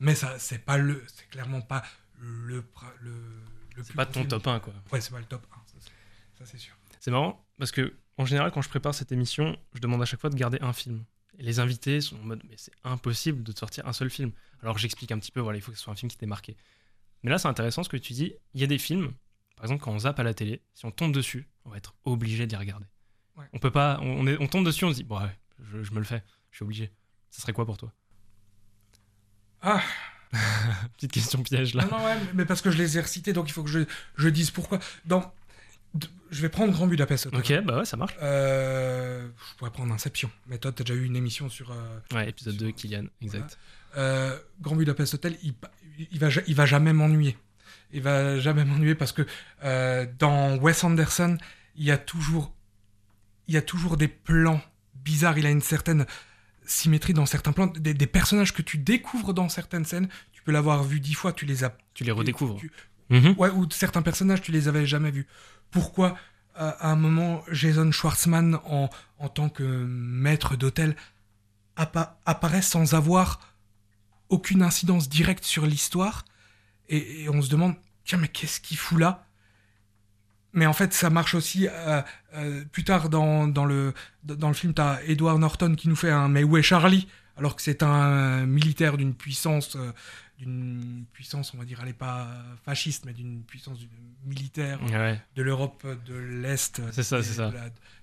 Mais 0.00 0.14
ça, 0.14 0.38
c'est 0.38 0.58
pas 0.58 0.76
le, 0.78 1.02
c'est 1.06 1.28
clairement 1.28 1.60
pas 1.60 1.84
le, 2.20 2.64
le, 3.00 3.12
le 3.76 3.82
C'est 3.84 3.94
pas 3.94 4.06
ton 4.06 4.24
top 4.24 4.46
1, 4.46 4.60
quoi. 4.60 4.72
Ouais, 4.92 5.00
c'est 5.00 5.10
pas 5.12 5.18
le 5.18 5.24
top 5.24 5.46
1, 5.52 5.56
ça 5.66 5.74
c'est- 5.80 6.38
ça 6.38 6.46
c'est 6.46 6.58
sûr. 6.58 6.74
C'est 7.00 7.10
marrant 7.10 7.44
parce 7.58 7.70
que 7.70 7.94
en 8.16 8.24
général, 8.24 8.50
quand 8.52 8.62
je 8.62 8.68
prépare 8.68 8.94
cette 8.94 9.12
émission, 9.12 9.56
je 9.74 9.80
demande 9.80 10.00
à 10.02 10.04
chaque 10.04 10.20
fois 10.20 10.30
de 10.30 10.36
garder 10.36 10.58
un 10.60 10.72
film. 10.72 11.04
Et 11.38 11.42
les 11.42 11.58
invités 11.58 12.00
sont 12.00 12.16
en 12.16 12.22
mode, 12.24 12.42
mais 12.48 12.54
c'est 12.56 12.72
impossible 12.84 13.42
de 13.42 13.50
te 13.52 13.58
sortir 13.58 13.86
un 13.88 13.92
seul 13.92 14.08
film. 14.08 14.30
Alors 14.62 14.78
j'explique 14.78 15.10
un 15.10 15.18
petit 15.18 15.32
peu, 15.32 15.40
voilà, 15.40 15.58
il 15.58 15.62
faut 15.62 15.72
que 15.72 15.76
ce 15.78 15.82
soit 15.82 15.92
un 15.92 15.96
film 15.96 16.08
qui 16.10 16.16
t'ait 16.16 16.26
marqué. 16.26 16.56
Mais 17.24 17.30
là, 17.30 17.38
c'est 17.38 17.48
intéressant 17.48 17.82
ce 17.82 17.88
que 17.88 17.96
tu 17.96 18.12
dis. 18.12 18.34
Il 18.54 18.60
y 18.60 18.64
a 18.64 18.68
des 18.68 18.78
films, 18.78 19.12
par 19.56 19.64
exemple, 19.64 19.82
quand 19.82 19.90
on 19.92 19.98
zappe 19.98 20.20
à 20.20 20.22
la 20.22 20.32
télé, 20.34 20.62
si 20.74 20.84
on 20.84 20.92
tombe 20.92 21.12
dessus, 21.12 21.48
on 21.64 21.70
va 21.70 21.76
être 21.78 21.94
obligé 22.04 22.46
d'y 22.46 22.54
regarder. 22.56 22.86
Ouais. 23.36 23.46
On 23.52 23.58
peut 23.58 23.72
pas, 23.72 23.98
on, 24.00 24.20
on 24.20 24.26
est- 24.28 24.40
on 24.40 24.46
tombe 24.46 24.64
dessus, 24.64 24.84
on 24.84 24.90
se 24.90 24.94
dit, 24.96 25.02
bon, 25.04 25.18
ouais, 25.20 25.36
je, 25.72 25.82
je 25.82 25.90
me 25.92 25.98
le 25.98 26.04
fais, 26.04 26.22
je 26.52 26.56
suis 26.58 26.62
obligé. 26.62 26.92
Ça 27.30 27.42
serait 27.42 27.52
quoi 27.52 27.66
pour 27.66 27.76
toi? 27.78 27.92
Ah, 29.64 29.82
Petite 30.96 31.12
question 31.12 31.42
piège 31.42 31.74
là. 31.74 31.84
non, 31.90 31.98
non, 31.98 32.04
ouais, 32.04 32.16
mais 32.34 32.44
parce 32.44 32.60
que 32.60 32.70
je 32.70 32.78
les 32.78 32.98
ai 32.98 33.00
recités, 33.00 33.32
donc 33.32 33.48
il 33.48 33.52
faut 33.52 33.62
que 33.62 33.70
je, 33.70 33.80
je 34.16 34.28
dise 34.28 34.50
pourquoi. 34.50 34.78
Dans, 35.04 35.32
je 36.30 36.42
vais 36.42 36.48
prendre 36.48 36.72
Grand 36.72 36.86
Budapest 36.88 37.26
Hotel. 37.26 37.38
Ok, 37.60 37.64
bah 37.64 37.78
ouais, 37.78 37.84
ça 37.84 37.96
marche. 37.96 38.14
Euh, 38.20 39.28
je 39.52 39.54
pourrais 39.56 39.70
prendre 39.70 39.92
Inception. 39.94 40.30
Mais 40.48 40.58
toi, 40.58 40.72
t'as 40.72 40.82
déjà 40.84 40.94
eu 40.98 41.04
une 41.04 41.14
émission 41.16 41.48
sur. 41.48 41.70
euh, 41.70 41.98
Ouais, 42.12 42.28
épisode 42.30 42.54
Sur- 42.54 42.62
2, 42.66 42.72
Kylian, 42.72 43.04
exact. 43.22 43.58
Euh, 43.96 44.36
Grand 44.60 44.74
Budapest 44.74 45.14
Hotel, 45.14 45.38
il, 45.44 45.54
il 46.10 46.18
va, 46.18 46.28
il 46.48 46.54
va 46.56 46.66
jamais 46.66 46.92
m'ennuyer. 46.92 47.38
Il 47.92 48.02
va 48.02 48.40
jamais 48.40 48.64
m'ennuyer 48.64 48.96
parce 48.96 49.12
que 49.12 49.24
dans 50.18 50.56
Wes 50.56 50.82
Anderson, 50.82 51.38
il 51.76 51.84
y 51.84 51.92
a 51.92 51.98
toujours, 51.98 52.52
il 53.46 53.54
y 53.54 53.56
a 53.56 53.62
toujours 53.62 53.96
des 53.96 54.08
plans 54.08 54.60
bizarres. 54.96 55.38
Il 55.38 55.46
a 55.46 55.50
une 55.50 55.60
certaine 55.60 56.06
symétrie 56.66 57.12
dans 57.14 57.26
certains 57.26 57.52
plans, 57.52 57.66
des, 57.66 57.94
des 57.94 58.06
personnages 58.06 58.52
que 58.54 58.62
tu 58.62 58.78
découvres 58.78 59.34
dans 59.34 59.48
certaines 59.48 59.84
scènes. 59.84 60.08
Tu 60.32 60.42
peux 60.42 60.52
l'avoir 60.52 60.82
vu 60.84 61.00
dix 61.00 61.14
fois, 61.14 61.32
tu 61.32 61.44
les 61.46 61.64
as. 61.64 61.76
Tu 61.94 62.04
les 62.04 62.10
redécouvres. 62.12 62.56
tu- 62.56 62.70
Mhm. 63.10 63.34
ouais, 63.36 63.50
ou 63.50 63.68
certains 63.70 64.00
personnages, 64.02 64.40
tu 64.40 64.50
les 64.50 64.66
avais 64.66 64.86
jamais 64.86 65.10
vus. 65.10 65.26
Pourquoi 65.70 66.16
à 66.54 66.68
à 66.68 66.88
un 66.90 66.96
moment, 66.96 67.42
Jason 67.50 67.90
Schwartzman, 67.92 68.58
en, 68.64 68.88
en 69.18 69.28
tant 69.28 69.48
que 69.48 69.62
maître 69.64 70.56
d'hôtel, 70.56 70.96
appa- 71.76 72.16
apparaît 72.26 72.62
sans 72.62 72.94
avoir 72.94 73.40
aucune 74.28 74.62
incidence 74.62 75.08
directe 75.08 75.44
sur 75.44 75.66
l'histoire? 75.66 76.24
Et, 76.88 77.22
et 77.24 77.28
on 77.28 77.42
se 77.42 77.50
demande, 77.50 77.74
tiens, 78.04 78.18
mais 78.18 78.28
qu'est-ce 78.28 78.60
qu'il 78.60 78.76
fout 78.76 78.98
là? 78.98 79.23
Mais 80.54 80.66
en 80.66 80.72
fait, 80.72 80.92
ça 80.94 81.10
marche 81.10 81.34
aussi. 81.34 81.68
Euh, 81.68 82.00
euh, 82.34 82.64
plus 82.72 82.84
tard 82.84 83.08
dans, 83.10 83.46
dans, 83.46 83.64
le, 83.66 83.92
dans 84.22 84.48
le 84.48 84.54
film, 84.54 84.72
tu 84.74 84.80
as 84.80 85.00
Edward 85.06 85.38
Norton 85.38 85.74
qui 85.74 85.88
nous 85.88 85.96
fait 85.96 86.10
un 86.10 86.28
Mais 86.28 86.42
où 86.44 86.56
est 86.56 86.62
Charlie? 86.62 87.06
Alors 87.36 87.56
que 87.56 87.62
c'est 87.62 87.82
un 87.82 88.46
militaire 88.46 88.96
d'une 88.96 89.12
puissance, 89.14 89.74
euh, 89.76 89.90
d'une 90.38 91.04
puissance, 91.12 91.52
on 91.54 91.58
va 91.58 91.64
dire, 91.64 91.78
elle 91.80 91.88
n'est 91.88 91.92
pas 91.92 92.28
fasciste, 92.64 93.04
mais 93.06 93.12
d'une 93.12 93.42
puissance 93.42 93.78
militaire 94.24 94.80
Ouais. 94.84 95.20
de 95.36 95.42
l'Europe 95.42 95.84
de 96.06 96.14
l'Est. 96.14 96.80
C'est 96.92 97.02
ça, 97.02 97.22
c'est 97.22 97.34
ça. 97.34 97.52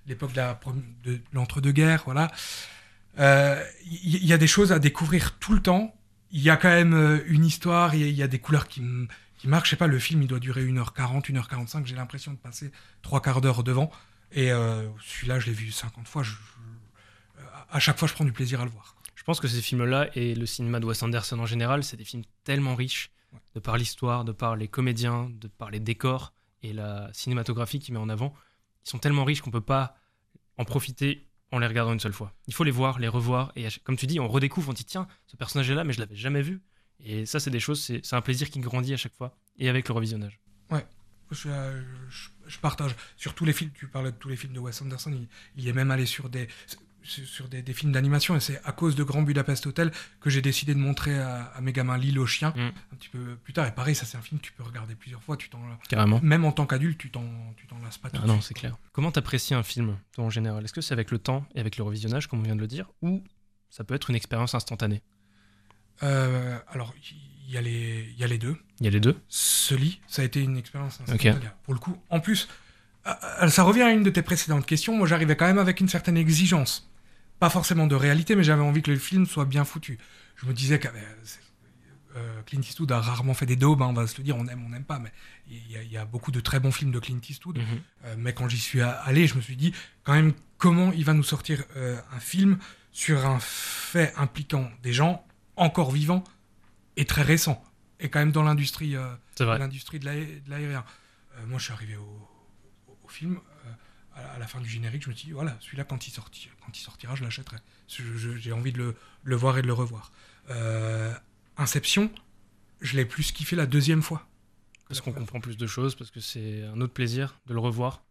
l'époque 0.06 0.32
de 0.34 1.20
l'entre-deux-guerres, 1.32 2.02
voilà. 2.04 2.30
Il 3.18 4.16
y, 4.16 4.26
y 4.26 4.32
a 4.32 4.38
des 4.38 4.46
choses 4.46 4.72
à 4.72 4.78
découvrir 4.78 5.38
tout 5.38 5.54
le 5.54 5.60
temps. 5.60 5.94
Il 6.30 6.40
y 6.40 6.50
a 6.50 6.56
quand 6.56 6.70
même 6.70 7.22
une 7.26 7.44
histoire, 7.44 7.94
il 7.94 8.06
y, 8.08 8.12
y 8.12 8.22
a 8.22 8.28
des 8.28 8.38
couleurs 8.38 8.66
qui, 8.68 8.80
m- 8.80 9.08
qui 9.42 9.48
marquent. 9.48 9.66
Je 9.66 9.70
sais 9.70 9.76
pas, 9.76 9.86
le 9.88 9.98
film, 9.98 10.22
il 10.22 10.28
doit 10.28 10.38
durer 10.38 10.64
1h40, 10.64 11.30
1h45. 11.32 11.84
J'ai 11.84 11.96
l'impression 11.96 12.32
de 12.32 12.38
passer 12.38 12.70
trois 13.02 13.20
quarts 13.20 13.40
d'heure 13.40 13.62
devant. 13.64 13.90
Et 14.30 14.50
euh, 14.52 14.88
celui-là, 15.04 15.38
je 15.40 15.46
l'ai 15.46 15.52
vu 15.52 15.70
50 15.72 16.06
fois. 16.08 16.22
Je- 16.22 16.30
je- 16.30 17.42
à 17.70 17.78
chaque 17.80 17.98
fois, 17.98 18.06
je 18.08 18.14
prends 18.14 18.24
du 18.24 18.32
plaisir 18.32 18.60
à 18.60 18.64
le 18.64 18.70
voir. 18.70 18.94
Je 19.16 19.24
pense 19.24 19.40
que 19.40 19.48
ces 19.48 19.60
films-là 19.60 20.08
et 20.14 20.34
le 20.34 20.46
cinéma 20.46 20.80
de 20.80 20.86
Wes 20.86 21.02
Anderson 21.02 21.38
en 21.38 21.46
général, 21.46 21.82
c'est 21.84 21.96
des 21.96 22.04
films 22.04 22.22
tellement 22.44 22.74
riches, 22.74 23.10
Ouais. 23.32 23.38
de 23.54 23.60
par 23.60 23.76
l'histoire, 23.76 24.24
de 24.24 24.32
par 24.32 24.56
les 24.56 24.68
comédiens, 24.68 25.30
de 25.34 25.48
par 25.48 25.70
les 25.70 25.80
décors 25.80 26.32
et 26.62 26.72
la 26.72 27.10
cinématographie 27.12 27.78
qu'il 27.80 27.94
met 27.94 28.00
en 28.00 28.08
avant. 28.08 28.32
Ils 28.86 28.90
sont 28.90 28.98
tellement 28.98 29.24
riches 29.24 29.40
qu'on 29.40 29.50
peut 29.50 29.60
pas 29.60 29.96
en 30.58 30.64
profiter 30.64 31.26
en 31.50 31.58
les 31.58 31.66
regardant 31.66 31.92
une 31.92 32.00
seule 32.00 32.12
fois. 32.12 32.32
Il 32.46 32.54
faut 32.54 32.64
les 32.64 32.70
voir, 32.70 32.98
les 32.98 33.08
revoir, 33.08 33.52
et 33.56 33.66
comme 33.84 33.96
tu 33.96 34.06
dis, 34.06 34.18
on 34.20 34.28
redécouvre, 34.28 34.70
on 34.70 34.72
dit 34.72 34.84
tiens, 34.84 35.06
ce 35.26 35.36
personnage 35.36 35.70
est 35.70 35.74
là, 35.74 35.84
mais 35.84 35.92
je 35.92 36.00
l'avais 36.00 36.16
jamais 36.16 36.42
vu. 36.42 36.62
Et 37.04 37.26
ça, 37.26 37.40
c'est 37.40 37.50
des 37.50 37.60
choses, 37.60 37.80
c'est 37.82 38.14
un 38.14 38.20
plaisir 38.20 38.48
qui 38.50 38.60
grandit 38.60 38.94
à 38.94 38.96
chaque 38.96 39.14
fois, 39.14 39.34
et 39.58 39.68
avec 39.68 39.88
le 39.88 39.94
revisionnage. 39.94 40.38
Je, 41.34 41.48
euh, 41.48 41.82
je- 42.10 42.28
je 42.46 42.58
partage. 42.58 42.94
Sur 43.16 43.32
tous 43.34 43.46
les 43.46 43.54
films, 43.54 43.70
tu 43.74 43.86
parlais 43.88 44.12
de 44.12 44.16
tous 44.16 44.28
les 44.28 44.36
films 44.36 44.52
de 44.52 44.58
Wes 44.58 44.82
Anderson, 44.82 45.10
il, 45.12 45.26
il 45.56 45.66
est 45.66 45.72
même 45.72 45.90
allé 45.90 46.04
sur 46.04 46.28
des, 46.28 46.46
sur 47.02 47.48
des, 47.48 47.62
des 47.62 47.72
films 47.72 47.90
d'animation, 47.90 48.36
et 48.36 48.40
c'est 48.40 48.60
à 48.64 48.72
cause 48.72 48.94
de 48.96 49.02
Grand 49.02 49.22
Budapest 49.22 49.66
Hotel 49.66 49.90
que 50.20 50.28
j'ai 50.28 50.42
décidé 50.42 50.74
de 50.74 50.78
montrer 50.78 51.18
à, 51.18 51.44
à 51.44 51.60
mes 51.62 51.72
gamins 51.72 51.96
L'île 51.96 52.18
aux 52.18 52.26
chiens, 52.26 52.52
Mm. 52.54 52.60
un 52.92 52.96
petit 52.96 53.08
peu 53.08 53.36
plus 53.42 53.54
tard. 53.54 53.66
Et 53.66 53.72
pareil, 53.74 53.94
ça 53.94 54.04
c'est 54.04 54.18
un 54.18 54.20
film 54.20 54.40
que 54.40 54.44
tu 54.44 54.52
peux 54.52 54.62
regarder 54.62 54.94
plusieurs 54.94 55.22
fois, 55.22 55.38
tu 55.38 55.48
Carrément. 55.88 56.20
même 56.22 56.44
en 56.44 56.52
tant 56.52 56.66
qu'adulte, 56.66 56.98
tu 56.98 57.10
t'en, 57.10 57.24
tu 57.56 57.66
t'en 57.66 57.78
lasses 57.78 57.96
pas 57.98 58.10
tout 58.10 58.20
Ah 58.22 58.26
de 58.26 58.28
non, 58.28 58.40
c'est 58.42 58.52
clair. 58.54 58.76
Comment 58.92 59.10
t'apprécies 59.10 59.54
un 59.54 59.62
film, 59.62 59.96
toi, 60.12 60.24
en 60.24 60.30
général? 60.30 60.62
Est-ce 60.64 60.74
que 60.74 60.82
c'est 60.82 60.92
avec 60.92 61.10
le 61.10 61.18
temps 61.18 61.46
et 61.54 61.60
avec 61.60 61.78
le 61.78 61.82
revisionnage, 61.84 62.26
comme 62.28 62.40
on 62.40 62.42
vient 62.42 62.56
de 62.56 62.60
le 62.60 62.68
dire, 62.68 62.90
ou 63.00 63.24
ça 63.70 63.84
peut 63.84 63.94
être 63.94 64.10
une 64.10 64.16
expérience 64.16 64.54
instantanée? 64.54 65.00
Euh, 66.02 66.58
alors, 66.68 66.94
il 67.46 67.52
y, 67.52 67.56
a 67.56 67.60
les- 67.60 68.12
y 68.18 68.24
a 68.24 68.26
les 68.26 68.38
deux. 68.38 68.56
Il 68.80 68.84
y 68.84 68.88
a 68.88 68.90
les 68.90 69.00
deux. 69.00 69.16
Ce 69.28 69.74
lit, 69.74 70.00
ça 70.08 70.22
a 70.22 70.24
été 70.24 70.40
une 70.42 70.56
expérience 70.56 70.98
Ok. 71.02 71.12
instantanée. 71.26 71.50
Pour 71.64 71.74
le 71.74 71.80
coup, 71.80 71.96
en 72.10 72.20
plus, 72.20 72.48
euh, 73.06 73.12
euh, 73.42 73.48
ça 73.48 73.62
revient 73.62 73.82
à 73.82 73.90
une 73.90 74.02
de 74.02 74.10
tes 74.10 74.22
précédentes 74.22 74.66
questions. 74.66 74.96
Moi, 74.96 75.06
j'arrivais 75.06 75.36
quand 75.36 75.46
même 75.46 75.58
avec 75.58 75.80
une 75.80 75.88
certaine 75.88 76.16
exigence. 76.16 76.88
Pas 77.38 77.50
forcément 77.50 77.86
de 77.86 77.94
réalité, 77.94 78.36
mais 78.36 78.44
j'avais 78.44 78.62
envie 78.62 78.82
que 78.82 78.90
le 78.90 78.98
film 78.98 79.26
soit 79.26 79.44
bien 79.44 79.64
foutu. 79.64 79.98
Je 80.36 80.46
me 80.46 80.52
disais 80.54 80.78
que 80.78 80.88
euh, 82.16 82.42
Clint 82.42 82.60
Eastwood 82.60 82.92
a 82.92 83.00
rarement 83.00 83.32
fait 83.34 83.46
des 83.46 83.56
daubes, 83.56 83.80
hein, 83.82 83.86
on 83.88 83.92
va 83.94 84.06
se 84.06 84.18
le 84.18 84.22
dire, 84.24 84.36
on 84.36 84.46
aime, 84.46 84.62
on 84.66 84.68
n'aime 84.68 84.84
pas, 84.84 84.98
mais 84.98 85.10
il 85.48 85.70
y, 85.70 85.76
a- 85.76 85.82
il 85.82 85.90
y 85.90 85.96
a 85.96 86.04
beaucoup 86.04 86.30
de 86.30 86.40
très 86.40 86.60
bons 86.60 86.70
films 86.70 86.90
de 86.92 86.98
Clint 86.98 87.20
Eastwood. 87.28 87.58
Mhm. 87.58 87.64
Euh, 88.04 88.14
mais 88.18 88.32
quand 88.34 88.48
j'y 88.48 88.58
suis 88.58 88.80
allé, 88.82 89.26
je 89.26 89.34
me 89.34 89.40
suis 89.40 89.56
dit, 89.56 89.72
quand 90.04 90.12
même, 90.12 90.32
comment 90.58 90.92
il 90.92 91.04
va 91.04 91.14
nous 91.14 91.22
sortir 91.22 91.64
euh, 91.76 91.98
un 92.14 92.20
film 92.20 92.58
sur 92.92 93.24
un 93.26 93.38
fait 93.40 94.12
impliquant 94.18 94.70
des 94.82 94.92
gens 94.92 95.24
encore 95.56 95.90
vivants 95.90 96.24
et 96.96 97.04
très 97.04 97.22
récents, 97.22 97.62
et 98.00 98.08
quand 98.10 98.18
même 98.18 98.32
dans 98.32 98.42
l'industrie 98.42 98.96
euh, 98.96 99.14
l'industrie 99.40 99.98
de 99.98 100.04
l'aé- 100.06 100.40
de 100.44 100.50
l'aérien. 100.50 100.84
Euh, 101.36 101.46
moi, 101.46 101.58
je 101.58 101.64
suis 101.64 101.72
arrivé 101.72 101.96
au, 101.96 102.28
au- 102.88 102.98
au 103.04 103.08
film, 103.08 103.38
euh, 103.66 104.34
à, 104.34 104.38
la 104.38 104.46
fin 104.46 104.60
du 104.60 104.68
générique, 104.68 105.02
je 105.04 105.10
me 105.10 105.14
suis 105.14 105.26
dit, 105.26 105.32
voilà, 105.32 105.56
celui-là, 105.60 105.84
quand 105.84 106.06
il, 106.06 106.10
sorti, 106.10 106.48
quand 106.64 106.76
il 106.76 106.80
sortira, 106.82 107.14
je 107.14 107.22
l'achèterai. 107.24 107.56
J'ai 107.88 108.52
envie 108.52 108.72
de 108.72 108.94
le, 109.24 109.36
voir 109.36 109.56
et 109.58 109.62
de 109.62 109.66
le 109.66 109.72
revoir. 109.72 110.12
Euh, 110.50 111.12
Inception, 111.56 112.10
je 112.80 112.96
l'ai 112.96 113.04
plus 113.06 113.32
kiffé 113.32 113.56
la 113.56 113.66
deuxième 113.66 114.02
fois. 114.02 114.26
Parce 114.88 115.00
qu'on 115.00 115.12
comprend 115.12 115.40
plus 115.40 115.56
de 115.56 115.66
choses, 115.66 115.94
parce 115.94 116.10
que 116.10 116.20
c'est 116.20 116.64
un 116.64 116.80
autre 116.82 116.92
plaisir 116.92 117.38
de 117.46 117.54
le 117.54 117.60
revoir. 117.60 118.02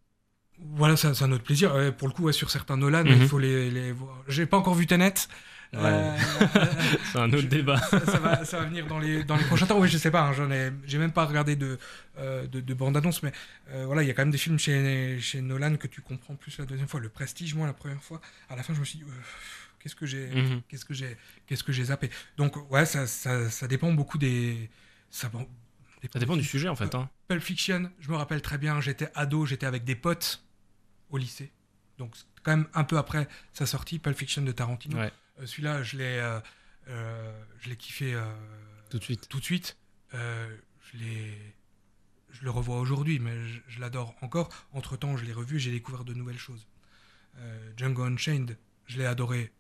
Voilà, 0.60 0.96
c'est 0.98 1.22
un 1.22 1.32
autre 1.32 1.44
plaisir. 1.44 1.72
Pour 1.98 2.08
le 2.08 2.14
coup, 2.14 2.24
ouais, 2.24 2.34
sur 2.34 2.50
certains 2.50 2.78
Nolan, 2.78 3.04
Mhm. 3.04 3.12
il 3.22 3.28
faut 3.28 3.38
les, 3.40 3.70
les 3.70 3.92
voir. 3.92 4.18
J'ai 4.28 4.46
pas 4.48 4.58
encore 4.58 4.74
vu 4.76 4.88
Tenet. 4.88 5.14
Euh, 5.74 6.18
C'est 7.12 7.18
un 7.20 7.28
autre 7.30 7.38
je- 7.44 7.48
débat. 7.48 7.78
ça, 7.78 8.06
ça 8.06 8.20
va, 8.20 8.44
ça 8.46 8.60
va 8.60 8.66
venir 8.66 8.88
dans 8.88 9.00
les, 9.00 9.24
dans 9.24 9.38
les 9.38 9.44
prochains 9.46 9.66
temps. 9.66 9.80
Oui, 9.80 9.88
je 9.88 9.98
sais 9.98 10.12
pas, 10.12 10.24
hein, 10.24 10.34
j'en 10.34 10.52
ai, 10.52 10.72
j'ai 10.86 10.98
même 10.98 11.14
pas 11.14 11.26
regardé 11.26 11.56
de, 11.56 11.80
euh, 12.18 12.46
de, 12.48 12.60
de 12.60 12.74
bande-annonce, 12.74 13.24
mais 13.24 13.32
euh, 13.70 13.86
voilà, 13.86 14.04
il 14.04 14.08
y 14.08 14.12
a 14.12 14.14
quand 14.14 14.24
même 14.24 14.32
des 14.32 14.38
films 14.38 14.60
chez, 14.60 15.18
chez 15.22 15.40
Nolan 15.42 15.78
que 15.78 15.88
tu 15.88 16.02
comprends 16.02 16.36
plus 16.36 16.58
la 16.58 16.66
deuxième 16.66 16.88
fois. 16.90 17.00
Le 17.00 17.10
Prestige, 17.10 17.56
moi, 17.56 17.68
la 17.68 17.74
première 17.74 18.02
fois, 18.04 18.20
à 18.50 18.56
la 18.58 18.64
fin, 18.64 18.74
je 18.74 18.80
me 18.82 18.86
suis 18.86 19.00
dit, 19.00 19.06
euh, 19.06 19.14
qu'est-ce 19.80 19.96
que 19.96 20.06
j'ai, 20.06 20.28
Mhm. 20.28 20.62
qu'est-ce 20.68 20.84
que 20.86 20.94
j'ai, 20.94 21.16
qu'est-ce 21.48 21.64
que 21.64 21.72
j'ai 21.72 21.86
zappé. 21.86 22.10
Donc, 22.38 22.70
ouais, 22.70 22.86
ça, 22.86 23.08
ça, 23.08 23.50
ça 23.50 23.68
dépend 23.68 23.94
beaucoup 23.94 24.18
des. 24.18 24.70
Ça, 25.10 25.30
bon, 25.30 25.48
Ça 26.12 26.20
dépend 26.20 26.36
du 26.36 26.44
sujet, 26.44 26.68
en 26.68 26.76
fait. 26.76 26.94
Hein. 26.96 27.10
Pulp 27.30 27.42
Fiction, 27.42 27.90
je 28.02 28.10
me 28.10 28.16
rappelle 28.18 28.42
très 28.42 28.58
bien, 28.58 28.82
j'étais 28.82 29.10
ado, 29.16 29.46
j'étais 29.46 29.66
avec 29.68 29.84
des 29.86 29.96
potes 29.96 30.44
au 31.12 31.18
lycée. 31.18 31.50
Donc, 31.98 32.14
quand 32.44 32.52
même 32.58 32.68
un 32.74 32.84
peu 32.84 32.98
après 32.98 33.28
sa 33.54 33.66
sortie, 33.66 34.00
Pulp 34.00 34.18
Fiction 34.18 34.42
de 34.42 34.52
Tarantino. 34.52 34.98
Ouais. 34.98 35.12
Euh, 35.42 35.46
Celui-là, 35.46 35.84
je 35.84 35.98
l'ai, 35.98 36.18
euh, 36.20 36.40
euh, 36.90 37.44
je 37.60 37.70
l'ai 37.70 37.76
kiffé 37.76 38.16
Tout 38.90 39.00
de 39.00 39.04
suite. 39.04 39.28
tout 39.30 39.40
de 39.40 39.44
suite. 39.46 39.78
Je 40.14 40.98
l'ai, 40.98 41.38
je 42.32 42.44
le 42.44 42.50
revois 42.52 42.80
aujourd'hui, 42.80 43.20
mais 43.20 43.46
je, 43.48 43.60
je 43.68 43.80
l'adore 43.80 44.16
encore. 44.22 44.50
Entre 44.74 44.98
temps, 44.98 45.16
je 45.18 45.26
l'ai 45.26 45.34
revu, 45.34 45.60
j'ai 45.60 45.72
découvert 45.72 46.04
de 46.04 46.14
nouvelles 46.14 46.38
choses. 46.40 46.68
Euh, 47.40 47.72
Django 47.78 48.04
Unchained, 48.04 48.58
je 48.88 48.98
l'ai 48.98 49.06
adoré 49.06 49.52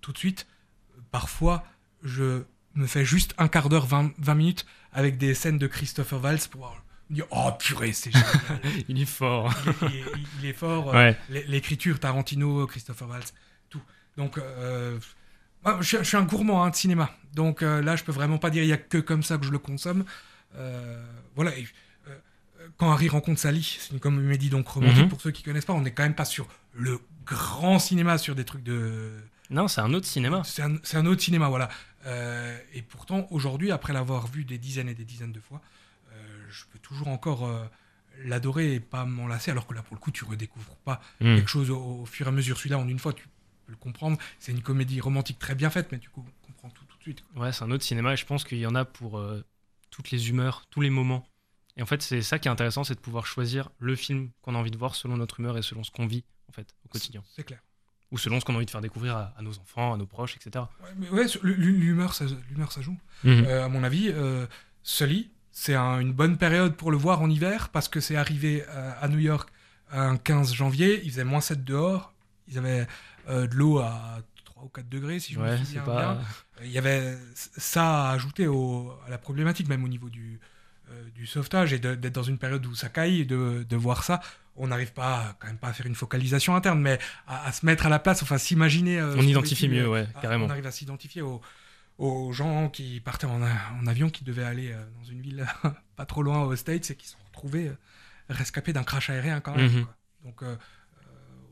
tout 0.00 0.12
de 0.12 0.18
suite. 0.18 0.46
Parfois, 1.12 1.64
je 2.02 2.42
me 2.74 2.86
fais 2.86 3.04
juste 3.04 3.32
un 3.38 3.48
quart 3.48 3.68
d'heure, 3.68 3.86
20, 3.86 4.12
20 4.18 4.34
minutes 4.34 4.66
avec 4.92 5.18
des 5.18 5.34
scènes 5.34 5.58
de 5.58 5.66
Christopher 5.68 6.20
Waltz 6.22 6.48
pour 6.48 6.76
me 7.10 7.14
dire 7.14 7.26
Oh 7.30 7.50
purée, 7.58 7.92
c'est 7.92 8.10
génial. 8.10 8.60
Il 8.88 9.00
est 9.00 9.04
fort. 9.06 9.54
il, 9.82 9.86
est, 9.86 9.90
il 9.90 9.96
est- 9.96 10.26
il 10.40 10.46
est 10.46 10.52
fort. 10.52 10.86
Ouais. 10.88 11.16
L'écriture, 11.28 12.00
Tarantino, 12.00 12.66
Christopher 12.66 13.08
Waltz, 13.08 13.34
tout. 13.70 13.82
Donc, 14.16 14.38
euh, 14.38 14.98
moi, 15.64 15.78
je, 15.80 15.86
suis, 15.86 15.98
je 15.98 16.02
suis 16.04 16.16
un 16.16 16.22
gourmand 16.22 16.64
hein, 16.64 16.70
de 16.70 16.76
cinéma. 16.76 17.10
Donc 17.34 17.62
euh, 17.62 17.82
là, 17.82 17.96
je 17.96 18.04
peux 18.04 18.12
vraiment 18.12 18.38
pas 18.38 18.50
dire 18.50 18.62
il 18.62 18.68
y 18.68 18.72
a 18.72 18.78
que 18.78 18.98
comme 18.98 19.22
ça 19.22 19.36
que 19.38 19.44
je 19.44 19.52
le 19.52 19.58
consomme. 19.58 20.04
Euh, 20.56 21.04
voilà. 21.34 21.56
et, 21.56 21.66
quand 22.78 22.90
Harry 22.90 23.08
rencontre 23.08 23.40
Sally, 23.40 23.78
c'est 23.80 23.92
une 23.92 24.00
comédie 24.00 24.50
donc 24.50 24.66
romantique. 24.68 25.04
Mhm. 25.04 25.08
Pour 25.08 25.20
ceux 25.20 25.30
qui 25.30 25.42
connaissent 25.42 25.64
pas, 25.64 25.72
on 25.72 25.82
n'est 25.82 25.92
quand 25.92 26.02
même 26.02 26.14
pas 26.14 26.24
sur 26.24 26.48
le 26.74 26.98
grand 27.24 27.78
cinéma, 27.78 28.18
sur 28.18 28.34
des 28.34 28.44
trucs 28.44 28.62
de. 28.62 29.12
Non, 29.50 29.68
c'est 29.68 29.80
un 29.80 29.92
autre 29.94 30.06
cinéma. 30.06 30.42
C'est 30.44 30.62
un, 30.62 30.76
c'est 30.82 30.96
un 30.96 31.06
autre 31.06 31.22
cinéma, 31.22 31.48
voilà. 31.48 31.68
Euh, 32.06 32.58
et 32.74 32.82
pourtant, 32.82 33.26
aujourd'hui, 33.30 33.70
après 33.70 33.92
l'avoir 33.92 34.26
vu 34.26 34.44
des 34.44 34.58
dizaines 34.58 34.88
et 34.88 34.94
des 34.94 35.04
dizaines 35.04 35.32
de 35.32 35.40
fois, 35.40 35.60
euh, 36.12 36.16
je 36.50 36.64
peux 36.72 36.78
toujours 36.78 37.08
encore 37.08 37.46
euh, 37.46 37.64
l'adorer 38.24 38.74
et 38.74 38.80
pas 38.80 39.04
m'en 39.04 39.26
lasser. 39.28 39.50
Alors 39.52 39.66
que 39.66 39.74
là, 39.74 39.82
pour 39.82 39.94
le 39.94 40.00
coup, 40.00 40.10
tu 40.10 40.24
redécouvres 40.24 40.76
pas 40.84 41.00
Hmm. 41.20 41.36
quelque 41.36 41.50
chose 41.50 41.70
au, 41.70 42.00
au 42.02 42.06
fur 42.06 42.26
et 42.26 42.28
à 42.28 42.32
mesure. 42.32 42.56
Celui-là, 42.56 42.78
en 42.78 42.88
une 42.88 42.98
fois, 42.98 43.12
tu 43.12 43.26
peux 43.66 43.72
le 43.72 43.78
comprendre. 43.78 44.16
C'est 44.38 44.52
une 44.52 44.62
comédie 44.62 45.00
romantique 45.00 45.38
très 45.38 45.54
bien 45.54 45.70
faite, 45.70 45.88
mais 45.92 45.98
tu 45.98 46.08
co- 46.10 46.24
comprends 46.46 46.70
tout 46.70 46.84
tout 46.84 46.96
de 46.98 47.02
suite. 47.02 47.24
Ouais, 47.36 47.52
c'est 47.52 47.64
un 47.64 47.70
autre 47.70 47.84
cinéma 47.84 48.12
et 48.12 48.16
je 48.16 48.24
pense 48.26 48.44
qu'il 48.44 48.58
y 48.58 48.66
en 48.66 48.74
a 48.74 48.84
pour 48.84 49.18
euh, 49.18 49.44
toutes 49.90 50.10
les 50.10 50.28
humeurs, 50.30 50.64
tous 50.70 50.80
les 50.80 50.90
moments. 50.90 51.26
Et 51.76 51.82
en 51.82 51.86
fait, 51.86 52.00
c'est 52.02 52.22
ça 52.22 52.38
qui 52.38 52.48
est 52.48 52.50
intéressant, 52.50 52.84
c'est 52.84 52.94
de 52.94 53.00
pouvoir 53.00 53.26
choisir 53.26 53.68
le 53.78 53.94
film 53.96 54.30
qu'on 54.42 54.54
a 54.54 54.58
envie 54.58 54.70
de 54.70 54.78
voir 54.78 54.94
selon 54.94 55.16
notre 55.18 55.40
humeur 55.40 55.58
et 55.58 55.62
selon 55.62 55.84
ce 55.84 55.90
qu'on 55.90 56.06
vit 56.06 56.24
en 56.48 56.52
fait 56.52 56.74
au 56.84 56.88
quotidien. 56.88 57.22
C'est 57.34 57.44
clair. 57.44 57.60
Ou 58.12 58.18
selon 58.18 58.38
ce 58.40 58.44
qu'on 58.44 58.54
a 58.54 58.56
envie 58.56 58.66
de 58.66 58.70
faire 58.70 58.80
découvrir 58.80 59.16
à, 59.16 59.34
à 59.36 59.42
nos 59.42 59.58
enfants, 59.58 59.92
à 59.92 59.96
nos 59.96 60.06
proches, 60.06 60.36
etc. 60.36 60.64
Ouais, 60.82 60.90
mais 60.96 61.08
ouais, 61.10 61.26
l'humeur, 61.42 62.14
ça, 62.14 62.24
l'humeur, 62.48 62.70
ça 62.72 62.80
joue. 62.80 62.96
Mhm. 63.24 63.44
Euh, 63.46 63.64
à 63.64 63.68
mon 63.68 63.82
avis, 63.84 64.08
euh, 64.10 64.46
Sully, 64.84 65.30
c'est 65.50 65.74
un- 65.74 65.98
une 66.00 66.12
bonne 66.12 66.38
période 66.38 66.76
pour 66.76 66.90
le 66.90 66.96
voir 66.96 67.20
en 67.20 67.28
hiver 67.28 67.68
parce 67.70 67.88
que 67.88 68.00
c'est 68.00 68.16
arrivé 68.16 68.64
euh, 68.68 68.92
à 69.00 69.08
New 69.08 69.18
York 69.18 69.50
un 69.90 70.16
15 70.16 70.54
janvier. 70.54 71.00
Il 71.04 71.10
faisait 71.10 71.24
moins 71.24 71.40
7 71.40 71.64
dehors. 71.64 72.14
Ils 72.48 72.58
avaient 72.58 72.86
de 73.28 73.54
l'eau 73.54 73.78
à 73.78 74.18
3 74.44 74.62
ou 74.64 74.68
4 74.68 74.88
degrés, 74.88 75.18
si 75.20 75.32
je 75.34 75.40
ouais, 75.40 75.52
me 75.58 75.64
souviens 75.64 75.82
pas. 75.82 76.14
bien. 76.14 76.24
Il 76.64 76.70
y 76.70 76.78
avait 76.78 77.16
ça 77.36 78.08
à 78.08 78.12
ajouter 78.12 78.46
au- 78.46 78.92
à 79.06 79.10
la 79.10 79.18
problématique, 79.18 79.68
même 79.68 79.84
au 79.84 79.88
niveau 79.88 80.08
du, 80.08 80.40
euh, 80.90 81.10
du 81.14 81.26
sauvetage 81.26 81.72
et 81.72 81.78
d'être 81.78 82.12
dans 82.12 82.22
une 82.22 82.38
période 82.38 82.64
où 82.66 82.74
ça 82.74 82.88
caille, 82.88 83.20
et 83.20 83.24
de, 83.24 83.66
de 83.68 83.76
voir 83.76 84.04
ça. 84.04 84.20
On 84.58 84.68
n'arrive 84.68 84.92
pas, 84.94 85.36
quand 85.38 85.48
même 85.48 85.58
pas 85.58 85.68
à 85.68 85.72
faire 85.74 85.84
une 85.86 85.94
focalisation 85.94 86.56
interne, 86.56 86.80
mais 86.80 86.98
à, 87.26 87.46
à 87.46 87.52
se 87.52 87.66
mettre 87.66 87.84
à 87.86 87.88
la 87.90 87.98
place, 87.98 88.22
enfin 88.22 88.38
s'imaginer. 88.38 88.98
euh, 88.98 89.14
On 89.18 89.22
identifie 89.22 89.68
mieux, 89.68 89.84
euh, 89.84 89.90
ouais, 89.90 90.08
à- 90.14 90.20
carrément. 90.20 90.46
On 90.46 90.50
arrive 90.50 90.66
à 90.66 90.70
s'identifier 90.70 91.20
aux, 91.20 91.42
aux 91.98 92.32
gens 92.32 92.70
qui 92.70 93.00
partaient 93.00 93.26
en, 93.26 93.42
avion, 93.86 94.08
qui 94.08 94.24
devaient 94.24 94.44
aller 94.44 94.72
euh, 94.72 94.82
dans 94.98 95.04
une 95.04 95.20
ville 95.20 95.46
pas 95.96 96.06
trop 96.06 96.22
loin 96.22 96.42
aux 96.42 96.56
States 96.56 96.90
et 96.90 96.96
qui 96.96 97.06
se 97.06 97.12
sont 97.12 97.24
retrouvés 97.26 97.68
euh, 97.68 97.76
rescapés 98.30 98.72
d'un 98.72 98.84
crash 98.84 99.10
aérien 99.10 99.40
quand 99.40 99.54
même. 99.54 99.70
Mhm. 99.70 99.84
quoi. 99.84 99.94
Donc, 100.24 100.42
euh, 100.42 100.46
euh, 100.46 100.56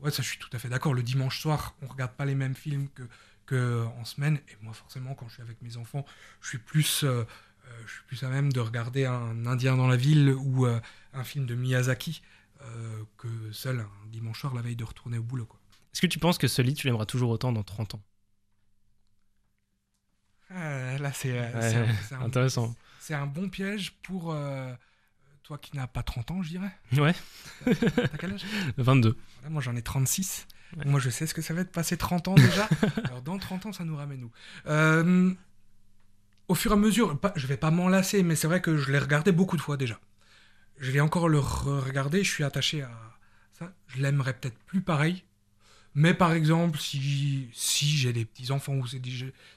ouais, 0.01 0.11
ça, 0.11 0.21
je 0.23 0.27
suis 0.29 0.39
tout 0.39 0.49
à 0.53 0.59
fait 0.59 0.69
d'accord. 0.69 0.93
Le 0.93 1.03
dimanche 1.03 1.39
soir, 1.41 1.75
on 1.81 1.87
regarde 1.87 2.13
pas 2.13 2.25
les 2.25 2.35
mêmes 2.35 2.55
films 2.55 2.89
que, 2.89 3.03
que 3.45 3.85
en 3.99 4.05
semaine. 4.05 4.39
Et 4.49 4.57
moi, 4.61 4.73
forcément, 4.73 5.13
quand 5.15 5.27
je 5.27 5.33
suis 5.35 5.41
avec 5.43 5.61
mes 5.61 5.77
enfants, 5.77 6.05
je 6.41 6.49
suis 6.49 6.57
plus, 6.57 7.03
euh, 7.03 7.23
euh, 7.67 7.83
je 7.87 7.91
suis 7.93 8.03
plus 8.03 8.23
à 8.23 8.29
même 8.29 8.51
de 8.53 8.59
regarder 8.59 9.05
un 9.05 9.45
Indien 9.45 9.75
dans 9.77 9.87
la 9.87 9.97
ville 9.97 10.29
ou 10.37 10.65
euh, 10.65 10.79
un 11.13 11.23
film 11.23 11.45
de 11.45 11.55
Miyazaki. 11.55 12.21
Euh, 12.61 13.03
que 13.17 13.27
seul 13.51 13.81
un 13.81 14.07
dimanche 14.07 14.39
soir 14.39 14.55
la 14.55 14.61
veille 14.61 14.77
de 14.77 14.83
retourner 14.85 15.17
au 15.17 15.23
boulot. 15.23 15.45
Quoi. 15.45 15.59
Est-ce 15.93 16.01
que 16.01 16.07
tu 16.07 16.19
penses 16.19 16.37
que 16.37 16.47
ce 16.47 16.61
lit, 16.61 16.73
tu 16.73 16.87
l'aimeras 16.87 17.05
toujours 17.05 17.29
autant 17.29 17.51
dans 17.51 17.63
30 17.63 17.95
ans? 17.95 18.01
Ah, 20.49 20.97
Là, 20.99 21.11
c'est 21.13 21.31
Ouais, 21.31 21.51
c'est 21.61 21.75
un- 21.77 21.87
c'est 22.07 22.15
un, 22.15 22.21
Intéressant. 22.25 22.75
c'est 22.99 23.13
un 23.13 23.25
bon 23.27 23.49
piège 23.49 23.91
pour 24.03 24.33
toi 25.45 25.57
qui 25.59 25.75
n'as 25.75 25.85
pas 25.87 26.01
30 26.01 26.31
ans, 26.31 26.41
je 26.41 26.49
dirais. 26.49 26.71
Ouais, 26.97 27.13
T'as 27.65 28.17
quel 28.17 28.33
âge? 28.33 28.45
22. 28.77 29.15
Voilà, 29.41 29.49
Moi, 29.53 29.61
j'en 29.61 29.75
ai 29.75 29.81
36. 29.83 30.47
Ouais. 30.77 30.85
Moi, 30.85 30.99
je 30.99 31.11
sais 31.11 31.27
ce 31.27 31.35
que 31.35 31.41
ça 31.43 31.53
va 31.53 31.61
être 31.61 31.71
passer 31.71 31.97
30 31.97 32.29
ans 32.29 32.35
déjà. 32.35 32.67
Alors, 33.05 33.21
dans 33.21 33.37
30 33.37 33.67
ans, 33.67 33.73
ça 33.73 33.85
nous 33.85 33.95
ramène 33.95 34.23
où? 34.23 34.31
Euh, 34.67 35.31
Au 36.47 36.55
fur 36.55 36.71
et 36.71 36.73
à 36.73 36.77
mesure, 36.77 37.19
pas, 37.19 37.31
je 37.35 37.45
vais 37.45 37.57
pas 37.57 37.69
m'en 37.69 37.89
lasser, 37.89 38.23
mais 38.23 38.35
c'est 38.35 38.47
vrai 38.47 38.59
que 38.59 38.75
je 38.77 38.91
l'ai 38.91 38.97
regardé 38.97 39.31
beaucoup 39.31 39.55
de 39.55 39.61
fois 39.61 39.77
déjà. 39.77 39.99
Je 40.79 40.91
vais 40.91 40.99
encore 40.99 41.29
le 41.29 41.39
regarder, 41.39 42.23
je 42.23 42.31
suis 42.31 42.43
attaché 42.43 42.81
à 42.81 42.91
ça. 43.53 43.71
Je 43.87 44.01
l'aimerais 44.01 44.33
peut-être 44.33 44.57
plus 44.65 44.81
pareil. 44.81 45.23
Mais 45.93 46.13
par 46.15 46.33
exemple, 46.33 46.79
si, 46.79 47.49
si 47.53 47.85
j'ai 47.97 48.11
des 48.13 48.25
petits-enfants 48.25 48.73
ou 48.73 48.87
si 48.87 48.99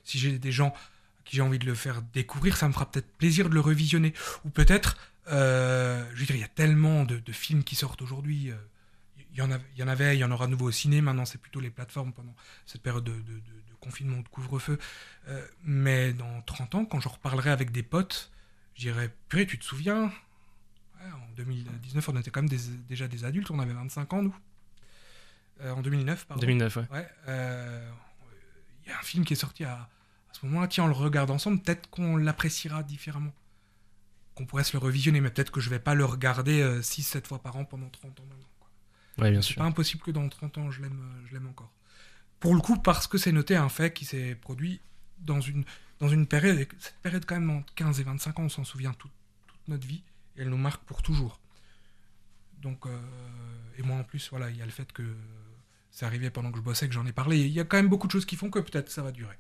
j'ai 0.05 0.39
des 0.39 0.53
gens 0.53 0.69
à 0.69 1.23
qui 1.25 1.37
j'ai 1.37 1.43
envie 1.43 1.59
de 1.59 1.67
le 1.67 1.75
faire 1.75 2.03
découvrir, 2.03 2.57
ça 2.59 2.69
me 2.69 2.73
fera 2.75 2.89
peut-être 2.91 3.11
plaisir 3.17 3.49
de 3.49 3.55
le 3.55 3.61
revisionner. 3.61 4.13
Ou 4.45 4.51
peut-être, 4.51 4.97
euh, 5.31 6.05
je 6.15 6.21
veux 6.21 6.27
dire, 6.27 6.37
il 6.37 6.41
y 6.41 6.45
a 6.45 6.49
tellement 6.49 7.05
de, 7.05 7.19
de 7.19 7.33
films 7.33 7.65
qui 7.65 7.75
sortent 7.77 8.03
aujourd'hui. 8.03 8.51
euh, 8.51 8.57
il 9.33 9.39
y, 9.39 9.43
en 9.43 9.51
avait, 9.51 9.65
il 9.75 9.79
y 9.81 9.83
en 9.85 9.89
avait, 9.89 10.17
il 10.17 10.19
y 10.21 10.25
en 10.25 10.31
aura 10.33 10.47
de 10.47 10.53
nouveau 10.53 10.67
au 10.69 10.73
ciné. 10.73 11.01
Maintenant, 11.01 11.25
c'est 11.25 11.39
plutôt 11.41 11.61
les 11.61 11.71
plateformes 11.71 12.13
pendant 12.13 12.35
cette 12.67 12.83
période 12.83 13.05
de, 13.05 13.13
de- 13.13 13.19
de- 13.19 13.35
de 13.39 13.75
confinement 13.81 14.19
ou 14.19 14.23
de 14.23 14.29
couvre-feu. 14.29 14.79
Euh, 15.29 15.47
mais 15.63 16.13
dans 16.13 16.43
30 16.43 16.75
ans, 16.75 16.85
quand 16.85 16.99
je 17.01 17.09
reparlerai 17.09 17.51
avec 17.51 17.71
des 17.71 17.83
potes, 17.85 18.33
je 18.75 18.81
dirais 18.83 19.15
Purée, 19.29 19.47
tu 19.47 19.59
te 19.59 19.65
souviens? 19.65 20.05
Ouais, 21.01 21.11
En 21.13 21.33
2019, 21.37 22.09
on 22.09 22.17
était 22.17 22.31
quand 22.31 22.41
même 22.43 22.49
des- 22.49 22.69
déjà 22.89 23.07
des 23.07 23.25
adultes, 23.25 23.51
on 23.53 23.61
avait 23.61 23.75
25 23.75 24.13
ans, 24.15 24.23
nous. 24.23 24.35
Euh, 25.61 25.73
en 25.73 25.83
2009, 25.83 26.27
pardon. 26.27 26.41
2009, 26.41 26.77
ouais. 26.77 26.87
Ouais, 26.91 27.09
il 28.85 28.89
y 28.89 28.93
a 28.93 28.99
un 28.99 29.03
film 29.03 29.25
qui 29.25 29.35
est 29.35 29.37
sorti 29.37 29.65
à, 29.65 29.73
à 29.75 29.89
ce 30.33 30.45
moment-là. 30.47 30.67
Tiens, 30.69 30.85
on 30.85 30.89
le 30.89 30.93
regarde 30.95 31.31
ensemble, 31.31 31.61
peut-être 31.61 31.89
qu'on 31.91 32.17
l'appréciera 32.17 32.83
différemment. 32.83 33.33
Qu'on 34.39 34.47
pourrait 34.47 34.63
se 34.63 34.73
le 34.73 34.79
revisionner, 34.79 35.21
mais 35.21 35.31
peut-être 35.31 35.51
que 35.51 35.61
je 35.61 35.69
vais 35.69 35.81
pas 35.81 35.97
le 35.97 36.05
regarder 36.05 36.63
6-7 36.63 37.27
fois 37.27 37.41
par 37.41 37.57
an 37.57 37.65
pendant 37.65 37.89
30 37.89 38.21
ans 38.21 38.25
maintenant. 38.29 38.49
Ouais, 39.19 39.31
bien 39.31 39.43
sûr. 39.43 39.57
pas 39.57 39.65
impossible 39.65 40.03
que 40.03 40.11
dans 40.11 40.29
30 40.29 40.59
ans, 40.59 40.71
je 40.71 40.81
l'aime, 40.81 41.01
euh, 41.01 41.27
je 41.27 41.35
l'aime 41.35 41.49
encore. 41.49 41.73
Pour 42.41 42.55
le 42.55 42.61
coup, 42.61 42.79
parce 42.79 43.07
que 43.07 43.19
c'est 43.19 43.33
noté 43.33 43.57
un 43.57 43.69
fait 43.69 43.93
qui 43.93 44.05
s'est 44.05 44.37
produit 44.37 44.81
dans 45.19 45.41
une, 45.41 45.65
dans 45.99 46.09
une 46.09 46.27
période, 46.27 46.59
et 46.59 46.69
cette 46.79 46.99
période 47.03 47.25
quand 47.27 47.35
même 47.35 47.51
entre 47.51 47.75
15 47.75 47.99
et 48.01 48.05
25 48.05 48.39
ans, 48.39 48.45
on 48.45 48.49
s'en 48.49 48.65
souvient 48.65 48.93
toute, 48.93 49.11
toute 49.49 49.67
notre 49.67 49.87
vie, 49.87 50.05
et 50.37 50.43
elle 50.43 50.51
nous 50.51 50.57
marque 50.57 50.85
pour 50.85 51.03
toujours. 51.03 51.41
Donc, 52.63 52.87
euh, 52.87 52.99
et 53.77 53.83
moi 53.83 53.97
en 53.97 54.05
plus, 54.05 54.31
voilà, 54.31 54.51
il 54.51 54.57
y 54.57 54.63
a 54.63 54.65
le 54.65 54.71
fait 54.71 54.93
que 54.93 55.03
c'est 55.91 56.07
arrivé 56.07 56.31
pendant 56.31 56.53
que 56.53 56.59
je 56.59 56.63
bossais, 56.63 56.87
que 56.87 56.95
j'en 56.95 57.07
ai 57.07 57.13
parlé. 57.13 57.41
Il 57.41 57.53
y 57.53 57.61
a 57.61 57.65
quand 57.65 57.77
même 57.77 57.89
beaucoup 57.89 58.07
de 58.07 58.13
choses 58.13 58.25
qui 58.25 58.37
font 58.37 58.51
que 58.51 58.61
peut-être 58.61 58.91
ça 58.91 59.03
va 59.03 59.11
durer. 59.11 59.37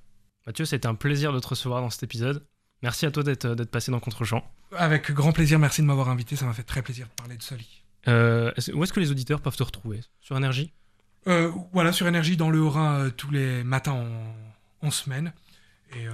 Mathieu, 0.46 0.64
c'était 0.64 0.88
un 0.88 0.94
plaisir 0.96 1.32
de 1.32 1.38
te 1.38 1.46
recevoir 1.46 1.82
dans 1.82 1.90
cet 1.90 2.02
épisode. 2.02 2.44
Merci 2.82 3.06
à 3.06 3.10
toi 3.10 3.22
d'être 3.22 3.54
d'être 3.54 3.70
passé 3.70 3.90
dans 3.90 4.00
Contre-champ. 4.00 4.44
Avec 4.76 5.10
grand 5.12 5.32
plaisir, 5.32 5.58
merci 5.58 5.80
de 5.82 5.86
m'avoir 5.86 6.08
invité, 6.10 6.36
ça 6.36 6.44
m'a 6.46 6.52
fait 6.52 6.62
très 6.62 6.82
plaisir 6.82 7.06
de 7.06 7.12
parler 7.12 7.36
de 7.36 7.42
Soli. 7.42 7.82
Euh, 8.06 8.52
où 8.74 8.84
est-ce 8.84 8.92
que 8.92 9.00
les 9.00 9.10
auditeurs 9.10 9.40
peuvent 9.40 9.56
te 9.56 9.62
retrouver? 9.62 10.00
Sur 10.20 10.36
Énergie? 10.36 10.72
Euh, 11.26 11.50
voilà, 11.72 11.92
sur 11.92 12.06
Énergie, 12.06 12.36
dans 12.36 12.50
le 12.50 12.60
Haut-Rhin, 12.60 13.00
euh, 13.00 13.10
tous 13.10 13.30
les 13.30 13.64
matins 13.64 13.92
en, 13.92 14.86
en 14.86 14.90
semaine. 14.90 15.32
Et, 15.94 16.06
euh, 16.06 16.12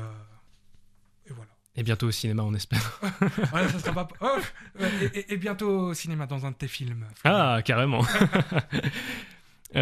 et 1.29 1.33
voilà. 1.33 1.51
Et 1.77 1.83
bientôt 1.83 2.07
au 2.07 2.11
cinéma, 2.11 2.43
on 2.43 2.55
espère. 2.55 3.01
Voilà, 3.51 3.69
ça 3.69 3.79
sera 3.79 3.93
pas. 4.07 4.09
Oh, 4.21 4.39
ouais, 4.81 4.91
et, 5.03 5.19
et- 5.19 5.35
et 5.35 5.37
bientôt 5.37 5.89
au 5.89 5.95
cinéma 5.95 6.27
dans 6.27 6.47
un 6.47 6.51
de 6.53 6.57
tes 6.57 6.69
films. 6.69 7.05
Ah, 7.25 7.61
carrément. 7.65 8.05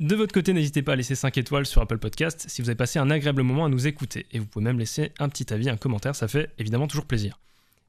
De 0.00 0.16
votre 0.16 0.32
côté, 0.32 0.54
n'hésitez 0.54 0.80
pas 0.80 0.94
à 0.94 0.96
laisser 0.96 1.14
5 1.14 1.36
étoiles 1.36 1.66
sur 1.66 1.82
Apple 1.82 1.98
Podcast 1.98 2.46
si 2.48 2.62
vous 2.62 2.70
avez 2.70 2.76
passé 2.76 2.98
un 2.98 3.10
agréable 3.10 3.42
moment 3.42 3.66
à 3.66 3.68
nous 3.68 3.86
écouter. 3.86 4.24
Et 4.32 4.38
vous 4.38 4.46
pouvez 4.46 4.64
même 4.64 4.78
laisser 4.78 5.12
un 5.18 5.28
petit 5.28 5.52
avis, 5.52 5.68
un 5.68 5.76
commentaire, 5.76 6.16
ça 6.16 6.26
fait 6.26 6.50
évidemment 6.56 6.86
toujours 6.86 7.04
plaisir. 7.04 7.38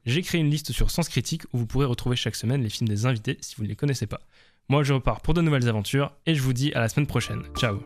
J'ai 0.05 0.21
créé 0.21 0.41
une 0.41 0.49
liste 0.49 0.73
sur 0.73 0.91
Sens 0.91 1.07
Critique 1.07 1.43
où 1.53 1.59
vous 1.59 1.65
pourrez 1.65 1.85
retrouver 1.85 2.17
chaque 2.17 2.35
semaine 2.35 2.63
les 2.63 2.69
films 2.69 2.89
des 2.89 3.05
invités 3.05 3.37
si 3.39 3.55
vous 3.55 3.63
ne 3.63 3.69
les 3.69 3.77
connaissez 3.77 4.07
pas. 4.07 4.19
Moi, 4.67 4.83
je 4.83 4.91
repars 4.91 5.21
pour 5.21 5.33
de 5.33 5.41
nouvelles 5.41 5.69
aventures 5.69 6.11
et 6.25 6.35
je 6.35 6.41
vous 6.41 6.51
dis 6.53 6.73
à 6.73 6.81
la 6.81 6.89
semaine 6.89 7.07
prochaine. 7.07 7.43
Ciao 7.55 7.79